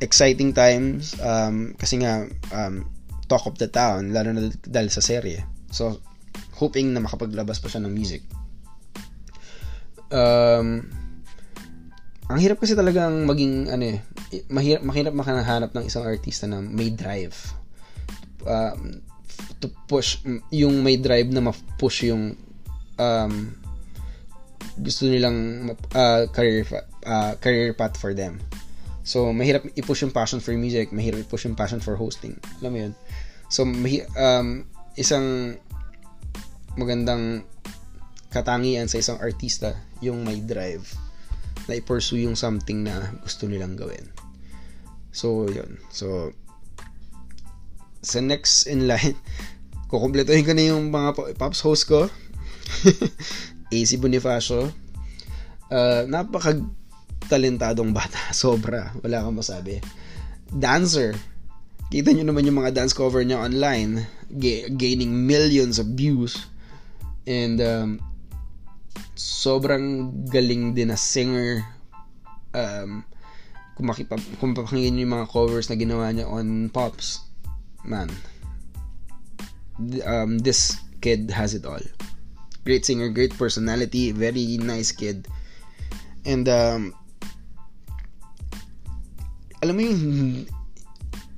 Exciting 0.00 0.56
times. 0.56 1.12
Um, 1.20 1.76
kasi 1.76 2.00
nga, 2.00 2.24
um, 2.56 2.88
talk 3.28 3.44
of 3.44 3.60
the 3.60 3.68
town, 3.68 4.16
lalo 4.16 4.32
na 4.32 4.48
dahil 4.64 4.88
sa 4.88 5.04
serye. 5.04 5.44
So, 5.68 6.00
hoping 6.56 6.96
na 6.96 7.04
makapaglabas 7.04 7.60
pa 7.60 7.68
siya 7.68 7.84
ng 7.84 7.92
music. 7.92 8.24
Um, 10.08 10.88
ang 12.32 12.40
hirap 12.40 12.64
kasi 12.64 12.72
talagang 12.72 13.28
maging, 13.28 13.68
ano 13.68 13.84
eh, 13.92 14.00
mahirap, 14.48 14.80
mahirap 14.80 15.12
makahanap 15.12 15.70
ng 15.76 15.84
isang 15.84 16.08
artista 16.08 16.48
na 16.48 16.64
may 16.64 16.88
drive. 16.96 17.36
Um, 18.48 19.04
to 19.58 19.68
push, 19.90 20.22
yung 20.54 20.82
may 20.82 20.96
drive 20.96 21.30
na 21.30 21.42
ma-push 21.42 22.06
yung 22.08 22.38
um, 22.98 23.34
gusto 24.78 25.10
nilang 25.10 25.70
uh, 25.94 26.30
career, 26.30 26.62
uh, 27.06 27.34
career 27.42 27.74
path 27.74 27.98
for 27.98 28.14
them. 28.14 28.38
So, 29.02 29.32
mahirap 29.32 29.64
i-push 29.72 30.04
yung 30.04 30.12
passion 30.12 30.38
for 30.38 30.52
music, 30.52 30.92
mahirap 30.92 31.24
i-push 31.24 31.48
yung 31.48 31.56
passion 31.56 31.80
for 31.80 31.96
hosting. 31.96 32.36
Alam 32.60 32.70
mo 32.70 32.78
yun? 32.86 32.94
So, 33.48 33.64
um, 33.64 34.68
isang 35.00 35.56
magandang 36.76 37.42
katangian 38.28 38.86
sa 38.86 39.00
isang 39.00 39.16
artista 39.18 39.72
yung 40.04 40.22
may 40.22 40.44
drive 40.44 40.84
na 41.66 41.80
i-pursue 41.80 42.28
yung 42.28 42.36
something 42.36 42.84
na 42.84 43.16
gusto 43.24 43.48
nilang 43.48 43.74
gawin. 43.74 44.12
So, 45.10 45.48
yun. 45.48 45.80
So, 45.88 46.36
sa 48.02 48.22
next 48.22 48.70
in 48.70 48.86
line, 48.86 49.16
kukumpletohin 49.90 50.46
ko 50.46 50.52
na 50.54 50.64
yung 50.68 50.90
mga 50.92 51.36
pops 51.36 51.60
host 51.64 51.88
ko. 51.88 52.06
AC 53.74 54.00
Bonifacio. 54.00 54.72
Uh, 55.68 56.08
napaka 56.08 56.56
talentadong 57.28 57.92
bata. 57.92 58.16
Sobra. 58.36 58.92
Wala 59.04 59.22
kang 59.22 59.36
masabi. 59.36 59.78
Dancer. 60.48 61.12
Kita 61.88 62.12
nyo 62.12 62.24
naman 62.28 62.44
yung 62.44 62.60
mga 62.60 62.76
dance 62.76 62.92
cover 62.92 63.24
niya 63.24 63.40
online. 63.40 64.08
G- 64.28 64.68
gaining 64.76 65.12
millions 65.12 65.80
of 65.80 65.92
views. 65.96 66.48
And 67.28 67.60
um, 67.60 67.88
sobrang 69.16 70.12
galing 70.28 70.72
din 70.72 70.92
na 70.92 70.96
singer. 71.00 71.64
Um, 72.56 73.04
kung, 73.76 73.88
makipag, 73.88 74.20
kung 74.40 74.56
papakinggan 74.56 74.96
nyo 74.96 75.04
yung 75.04 75.14
mga 75.20 75.28
covers 75.28 75.68
na 75.68 75.76
ginawa 75.76 76.08
niya 76.12 76.28
on 76.28 76.72
Pops. 76.72 77.27
Man. 77.88 78.12
Um, 80.04 80.38
this 80.38 80.76
kid 81.00 81.30
has 81.30 81.54
it 81.54 81.64
all. 81.64 81.80
Great 82.68 82.84
singer, 82.84 83.08
great 83.08 83.32
personality, 83.32 84.12
very 84.12 84.58
nice 84.60 84.92
kid. 84.92 85.26
And 86.28 86.44
um, 86.48 86.92
alam 89.62 89.74
mo 89.74 89.82
yung 89.82 90.02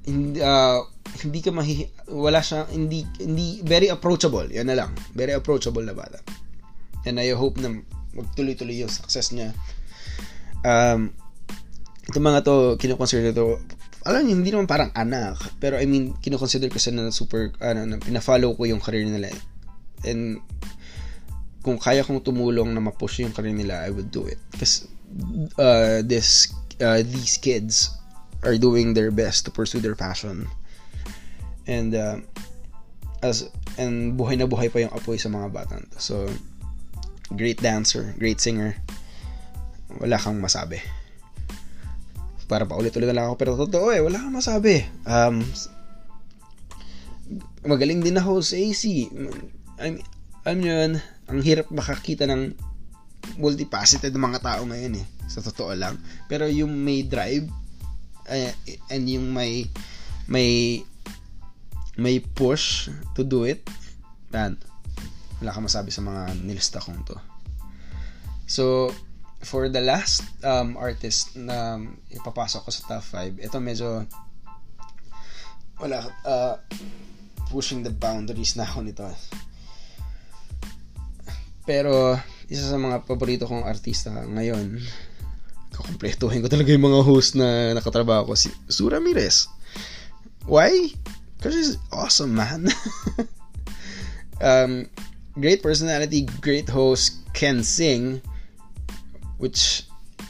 hindi, 0.05 0.39
uh, 0.43 0.85
hindi 1.25 1.41
ka 1.41 1.51
mahi 1.53 1.89
wala 2.09 2.41
siya 2.41 2.69
hindi 2.69 3.05
hindi 3.21 3.61
very 3.65 3.89
approachable 3.89 4.49
yan 4.49 4.69
na 4.69 4.77
lang 4.77 4.93
very 5.17 5.33
approachable 5.37 5.85
na 5.85 5.97
bata 5.97 6.21
and 7.05 7.17
I 7.21 7.33
hope 7.33 7.61
na 7.61 7.81
magtuloy-tuloy 8.17 8.85
yung 8.85 8.93
success 8.93 9.33
niya 9.33 9.55
um 10.65 11.13
itong 12.11 12.27
mga 12.27 12.45
to 12.45 12.55
kinoconsider 12.77 13.33
to 13.37 13.61
alam 14.07 14.25
niyo 14.25 14.35
hindi 14.41 14.51
naman 14.53 14.69
parang 14.71 14.91
anak 14.97 15.37
pero 15.61 15.77
I 15.77 15.85
mean 15.85 16.17
kinoconsider 16.21 16.73
ko 16.73 16.81
sa 16.81 16.95
na 16.95 17.13
super 17.13 17.53
ano 17.61 17.85
na 17.85 17.97
pina-follow 18.01 18.57
ko 18.57 18.63
yung 18.65 18.81
career 18.81 19.05
nila 19.05 19.29
and 20.09 20.41
kung 21.61 21.77
kaya 21.77 22.01
kong 22.01 22.25
tumulong 22.25 22.73
na 22.73 22.81
ma-push 22.81 23.21
yung 23.21 23.37
career 23.37 23.53
nila 23.53 23.85
I 23.85 23.93
would 23.93 24.09
do 24.09 24.25
it 24.25 24.41
kasi 24.57 24.89
uh, 25.59 26.01
this 26.05 26.49
uh, 26.81 27.05
these 27.05 27.37
kids 27.37 27.91
are 28.43 28.57
doing 28.57 28.95
their 28.95 29.11
best 29.11 29.45
to 29.45 29.51
pursue 29.51 29.81
their 29.81 29.95
passion. 29.95 30.49
And 31.67 31.95
uh, 31.95 32.19
as 33.23 33.49
and 33.77 34.17
buhay 34.19 34.39
na 34.41 34.49
buhay 34.49 34.73
pa 34.73 34.81
yung 34.81 34.93
apoy 34.97 35.21
sa 35.21 35.29
mga 35.29 35.53
bata. 35.53 35.77
So 36.01 36.29
great 37.37 37.61
dancer, 37.61 38.17
great 38.19 38.41
singer. 38.41 38.77
Wala 40.01 40.17
kang 40.19 40.41
masabi. 40.41 40.81
Para 42.51 42.67
pa 42.67 42.75
ulit-ulit 42.75 43.07
na 43.07 43.23
lang 43.23 43.27
ako 43.31 43.37
pero 43.39 43.55
totoo 43.55 43.95
eh, 43.95 44.03
wala 44.03 44.19
kang 44.19 44.35
masabi. 44.35 44.83
Um, 45.07 45.47
magaling 47.63 48.03
din 48.03 48.19
na 48.19 48.27
host 48.27 48.59
AC. 48.59 49.07
I'm, 49.79 50.03
nyo 50.59 50.73
yun, 50.75 50.93
ang 51.31 51.41
hirap 51.47 51.71
makakita 51.71 52.27
ng 52.27 52.59
multifaceted 53.39 54.11
mga 54.11 54.43
tao 54.43 54.67
ngayon 54.67 54.99
eh. 54.99 55.07
Sa 55.31 55.39
totoo 55.39 55.71
lang. 55.79 55.95
Pero 56.27 56.51
yung 56.51 56.75
may 56.75 57.07
drive, 57.07 57.47
uh, 58.31 58.53
and 58.91 59.05
yung 59.11 59.35
may 59.35 59.67
may 60.31 60.81
may 61.99 62.23
push 62.23 62.89
to 63.19 63.27
do 63.27 63.43
it 63.45 63.67
man 64.31 64.55
wala 65.43 65.51
ka 65.51 65.61
masabi 65.61 65.91
sa 65.91 66.07
mga 66.07 66.39
nilista 66.47 66.79
kong 66.79 67.03
to 67.03 67.19
so 68.47 68.95
for 69.41 69.69
the 69.73 69.81
last 69.81 70.25
um, 70.45 70.77
artist 70.77 71.37
na 71.37 71.81
ipapasok 72.13 72.61
ko 72.67 72.71
sa 72.71 72.83
top 73.01 73.05
5 73.05 73.41
ito 73.41 73.57
medyo 73.61 74.05
wala 75.81 76.05
uh, 76.29 76.55
pushing 77.49 77.81
the 77.81 77.93
boundaries 77.93 78.55
na 78.55 78.69
ako 78.69 78.85
nito 78.85 79.09
pero 81.65 82.21
isa 82.53 82.69
sa 82.69 82.77
mga 82.77 83.07
paborito 83.09 83.49
kong 83.49 83.65
artista 83.65 84.13
ngayon 84.13 84.81
kukumpletuhin 85.81 86.45
ko 86.45 86.49
talaga 86.53 86.77
yung 86.77 86.87
mga 86.93 87.01
host 87.01 87.33
na 87.41 87.73
nakatrabaho 87.73 88.31
ko. 88.31 88.33
Si 88.37 88.53
Sue 88.69 88.93
Ramirez. 88.93 89.49
Why? 90.45 90.93
Because 91.37 91.57
she's 91.57 91.75
awesome, 91.89 92.37
man. 92.37 92.69
um, 94.45 94.85
great 95.41 95.65
personality, 95.65 96.29
great 96.45 96.69
host, 96.69 97.25
can 97.33 97.65
sing, 97.65 98.21
which 99.41 99.89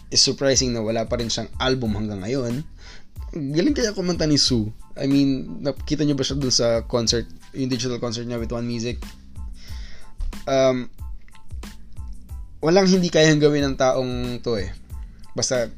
is 0.08 0.22
surprising 0.22 0.70
na 0.72 0.80
wala 0.80 1.04
pa 1.04 1.18
rin 1.18 1.28
siyang 1.28 1.50
album 1.58 1.98
hanggang 1.98 2.22
ngayon. 2.22 2.62
Galing 3.30 3.74
kaya 3.74 3.94
kumanta 3.94 4.26
ni 4.26 4.38
Sue. 4.38 4.70
I 4.98 5.06
mean, 5.06 5.62
nakita 5.62 6.02
niyo 6.02 6.18
ba 6.18 6.26
siya 6.26 6.38
dun 6.38 6.50
sa 6.54 6.82
concert, 6.86 7.26
yung 7.54 7.70
digital 7.70 8.02
concert 8.02 8.26
niya 8.26 8.38
with 8.38 8.50
One 8.50 8.66
Music? 8.66 8.98
Um, 10.50 10.90
walang 12.58 12.90
hindi 12.90 13.06
kayang 13.06 13.38
gawin 13.38 13.70
ng 13.70 13.76
taong 13.78 14.42
to 14.42 14.58
eh. 14.58 14.74
Basta, 15.34 15.70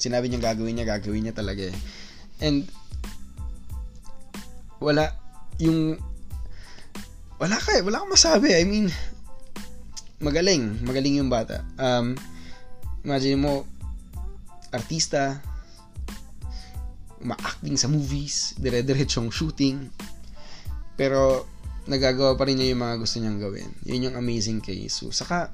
sinabi 0.00 0.32
niya 0.32 0.52
gagawin 0.52 0.80
niya, 0.80 0.88
gagawin 0.96 1.28
niya 1.28 1.36
talaga 1.36 1.68
eh. 1.68 1.76
And, 2.40 2.64
wala, 4.80 5.12
yung, 5.60 6.00
wala 7.36 7.56
ka 7.60 7.76
eh, 7.76 7.84
wala 7.84 8.00
kang 8.00 8.16
masabi. 8.16 8.56
I 8.56 8.64
mean, 8.64 8.88
magaling, 10.24 10.82
magaling 10.88 11.20
yung 11.20 11.28
bata. 11.28 11.68
Um, 11.76 12.16
imagine 13.04 13.38
mo, 13.38 13.66
artista, 14.74 15.40
ma-acting 17.22 17.74
sa 17.74 17.90
movies, 17.90 18.54
dire-diretsong 18.58 19.30
shooting, 19.34 19.90
pero 20.94 21.46
nagagawa 21.88 22.36
pa 22.36 22.46
rin 22.46 22.60
niya 22.60 22.76
yung 22.76 22.82
mga 22.84 22.96
gusto 23.00 23.16
niyang 23.18 23.40
gawin. 23.40 23.70
Yun 23.88 24.12
yung 24.12 24.16
amazing 24.18 24.60
kay 24.60 24.86
So, 24.92 25.10
saka, 25.10 25.50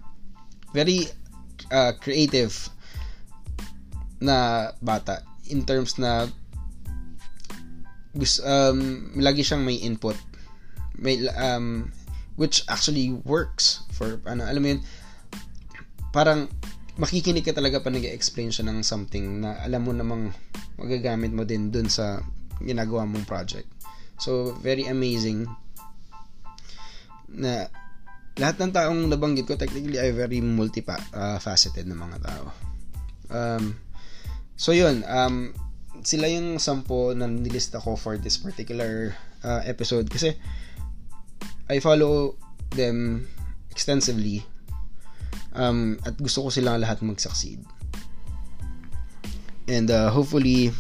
very 0.74 1.06
uh, 1.70 1.94
creative 2.02 2.52
na 4.18 4.70
bata 4.82 5.22
in 5.52 5.62
terms 5.62 6.00
na 6.00 6.26
um, 8.46 9.10
lagi 9.20 9.44
siyang 9.44 9.62
may 9.62 9.78
input 9.82 10.16
may 10.96 11.26
um, 11.34 11.90
which 12.38 12.62
actually 12.70 13.14
works 13.26 13.84
for 13.92 14.22
ano 14.24 14.46
alam 14.46 14.62
mo 14.62 14.68
yun 14.74 14.80
parang 16.14 16.46
makikinig 17.00 17.42
ka 17.42 17.52
talaga 17.54 17.82
pa 17.82 17.90
nag-explain 17.90 18.54
siya 18.54 18.70
ng 18.70 18.86
something 18.86 19.42
na 19.42 19.58
alam 19.62 19.82
mo 19.82 19.90
namang 19.90 20.30
magagamit 20.78 21.34
mo 21.34 21.42
din 21.42 21.74
dun 21.74 21.90
sa 21.90 22.22
ginagawa 22.62 23.02
mong 23.02 23.26
project 23.26 23.66
so 24.18 24.54
very 24.62 24.86
amazing 24.86 25.46
na 27.34 27.66
lahat 28.38 28.62
ng 28.62 28.72
taong 28.74 29.00
nabanggit 29.10 29.46
ko 29.46 29.58
technically 29.58 29.98
ay 29.98 30.14
very 30.14 30.38
multi-faceted 30.38 31.86
na 31.86 31.98
mga 31.98 32.18
tao 32.22 32.46
um, 33.34 33.74
So 34.54 34.70
yun, 34.70 35.02
um, 35.10 35.50
sila 36.06 36.30
yung 36.30 36.62
sampo 36.62 37.10
na 37.10 37.26
nilista 37.26 37.82
ko 37.82 37.98
for 37.98 38.14
this 38.18 38.38
particular 38.38 39.14
uh, 39.42 39.62
episode 39.66 40.06
kasi 40.06 40.38
I 41.66 41.82
follow 41.82 42.38
them 42.70 43.26
extensively. 43.74 44.46
Um, 45.54 46.02
at 46.02 46.18
gusto 46.18 46.46
ko 46.46 46.48
silang 46.50 46.82
lahat 46.82 47.00
mag-succeed. 47.00 47.62
And 49.70 49.88
uh, 49.88 50.10
hopefully, 50.10 50.74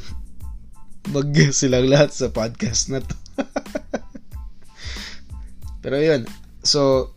mag 1.12 1.32
silang 1.56 1.88
lahat 1.88 2.12
sa 2.12 2.28
podcast 2.28 2.92
na 2.92 3.00
to. 3.00 3.16
Pero 5.84 5.96
yun, 6.00 6.24
so, 6.64 7.12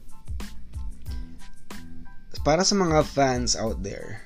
para 2.43 2.63
sa 2.63 2.75
mga 2.75 3.03
fans 3.03 3.55
out 3.55 3.79
there, 3.83 4.23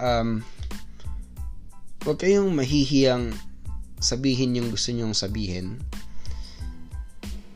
um, 0.00 0.44
huwag 2.04 2.20
kayong 2.20 2.52
mahihiyang 2.52 3.32
sabihin 4.00 4.56
yung 4.56 4.68
gusto 4.68 4.92
nyong 4.92 5.16
sabihin. 5.16 5.80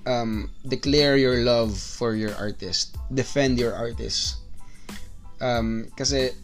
Um, 0.09 0.49
declare 0.65 1.21
your 1.21 1.45
love 1.45 1.77
for 1.77 2.17
your 2.17 2.33
artist. 2.41 2.97
Defend 3.13 3.61
your 3.61 3.77
artist. 3.77 4.40
Um, 5.41 5.89
kasi, 5.97 6.37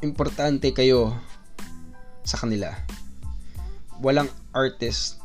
importante 0.00 0.72
kayo 0.72 1.12
sa 2.24 2.40
kanila. 2.40 2.72
Walang 4.00 4.32
artist 4.52 5.20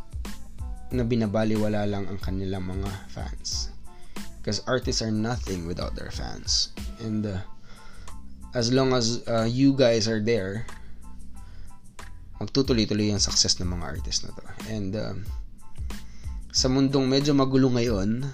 na 0.93 1.01
binabaliwala 1.01 1.89
lang 1.89 2.05
ang 2.05 2.19
kanilang 2.21 2.69
mga 2.69 2.89
fans. 3.09 3.73
Because 4.39 4.61
artists 4.67 5.01
are 5.01 5.13
nothing 5.13 5.65
without 5.65 5.95
their 5.95 6.11
fans. 6.11 6.75
And 6.99 7.25
uh, 7.25 7.41
as 8.53 8.69
long 8.69 8.93
as 8.93 9.23
uh, 9.25 9.47
you 9.49 9.73
guys 9.73 10.05
are 10.05 10.21
there, 10.21 10.67
magtutuloy-tuloy 12.43 13.09
yung 13.09 13.23
success 13.23 13.57
ng 13.63 13.71
mga 13.71 13.83
artists 13.97 14.21
na 14.27 14.35
to. 14.35 14.45
And 14.67 14.91
uh, 14.93 15.15
sa 16.53 16.69
mundong 16.69 17.09
medyo 17.09 17.33
magulo 17.33 17.71
ngayon, 17.73 18.29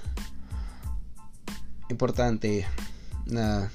importante 1.88 2.68
na 3.30 3.70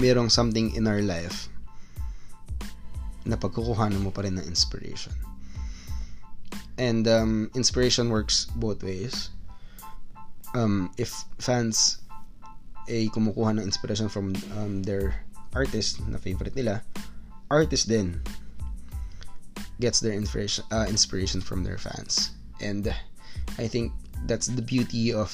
merong 0.00 0.30
something 0.30 0.72
in 0.74 0.88
our 0.88 1.02
life 1.02 1.50
na 3.28 3.36
pagkukuhanan 3.36 4.00
mo 4.00 4.08
pa 4.08 4.24
rin 4.24 4.40
ng 4.40 4.46
inspiration. 4.48 5.12
And 6.80 7.04
um, 7.04 7.52
inspiration 7.52 8.08
works 8.08 8.48
both 8.56 8.80
ways. 8.80 9.28
Um, 10.56 10.90
if 10.96 11.12
fans 11.36 12.00
ay 12.88 13.12
kumukuha 13.12 13.60
ng 13.60 13.64
inspiration 13.68 14.08
from 14.08 14.32
um, 14.56 14.82
their 14.82 15.14
artist 15.52 16.00
na 16.08 16.16
favorite 16.16 16.56
nila, 16.56 16.80
artist 17.52 17.86
din 17.86 18.18
gets 19.78 20.00
their 20.00 20.16
inspiration 20.16 20.64
uh, 20.72 20.88
inspiration 20.88 21.44
from 21.44 21.62
their 21.62 21.76
fans. 21.76 22.32
And 22.64 22.88
I 23.60 23.68
think 23.68 23.92
that's 24.24 24.48
the 24.48 24.64
beauty 24.64 25.12
of 25.12 25.30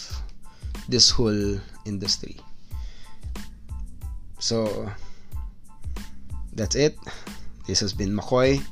this 0.88 1.10
whole 1.10 1.58
industry. 1.84 2.36
So, 4.38 4.90
that's 6.54 6.74
it. 6.74 6.96
This 7.66 7.80
has 7.80 7.92
been 7.92 8.14
McCoy. 8.14 8.62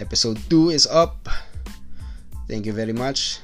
Episode 0.00 0.38
2 0.50 0.70
is 0.70 0.86
up. 0.86 1.28
Thank 2.48 2.66
you 2.66 2.72
very 2.72 2.92
much. 2.92 3.40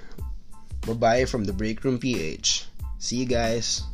Bye 0.87 0.95
bye 0.95 1.25
from 1.25 1.45
the 1.45 1.53
Break 1.53 1.85
Room 1.85 1.99
PH. 1.99 2.67
See 2.99 3.17
you 3.17 3.27
guys. 3.27 3.90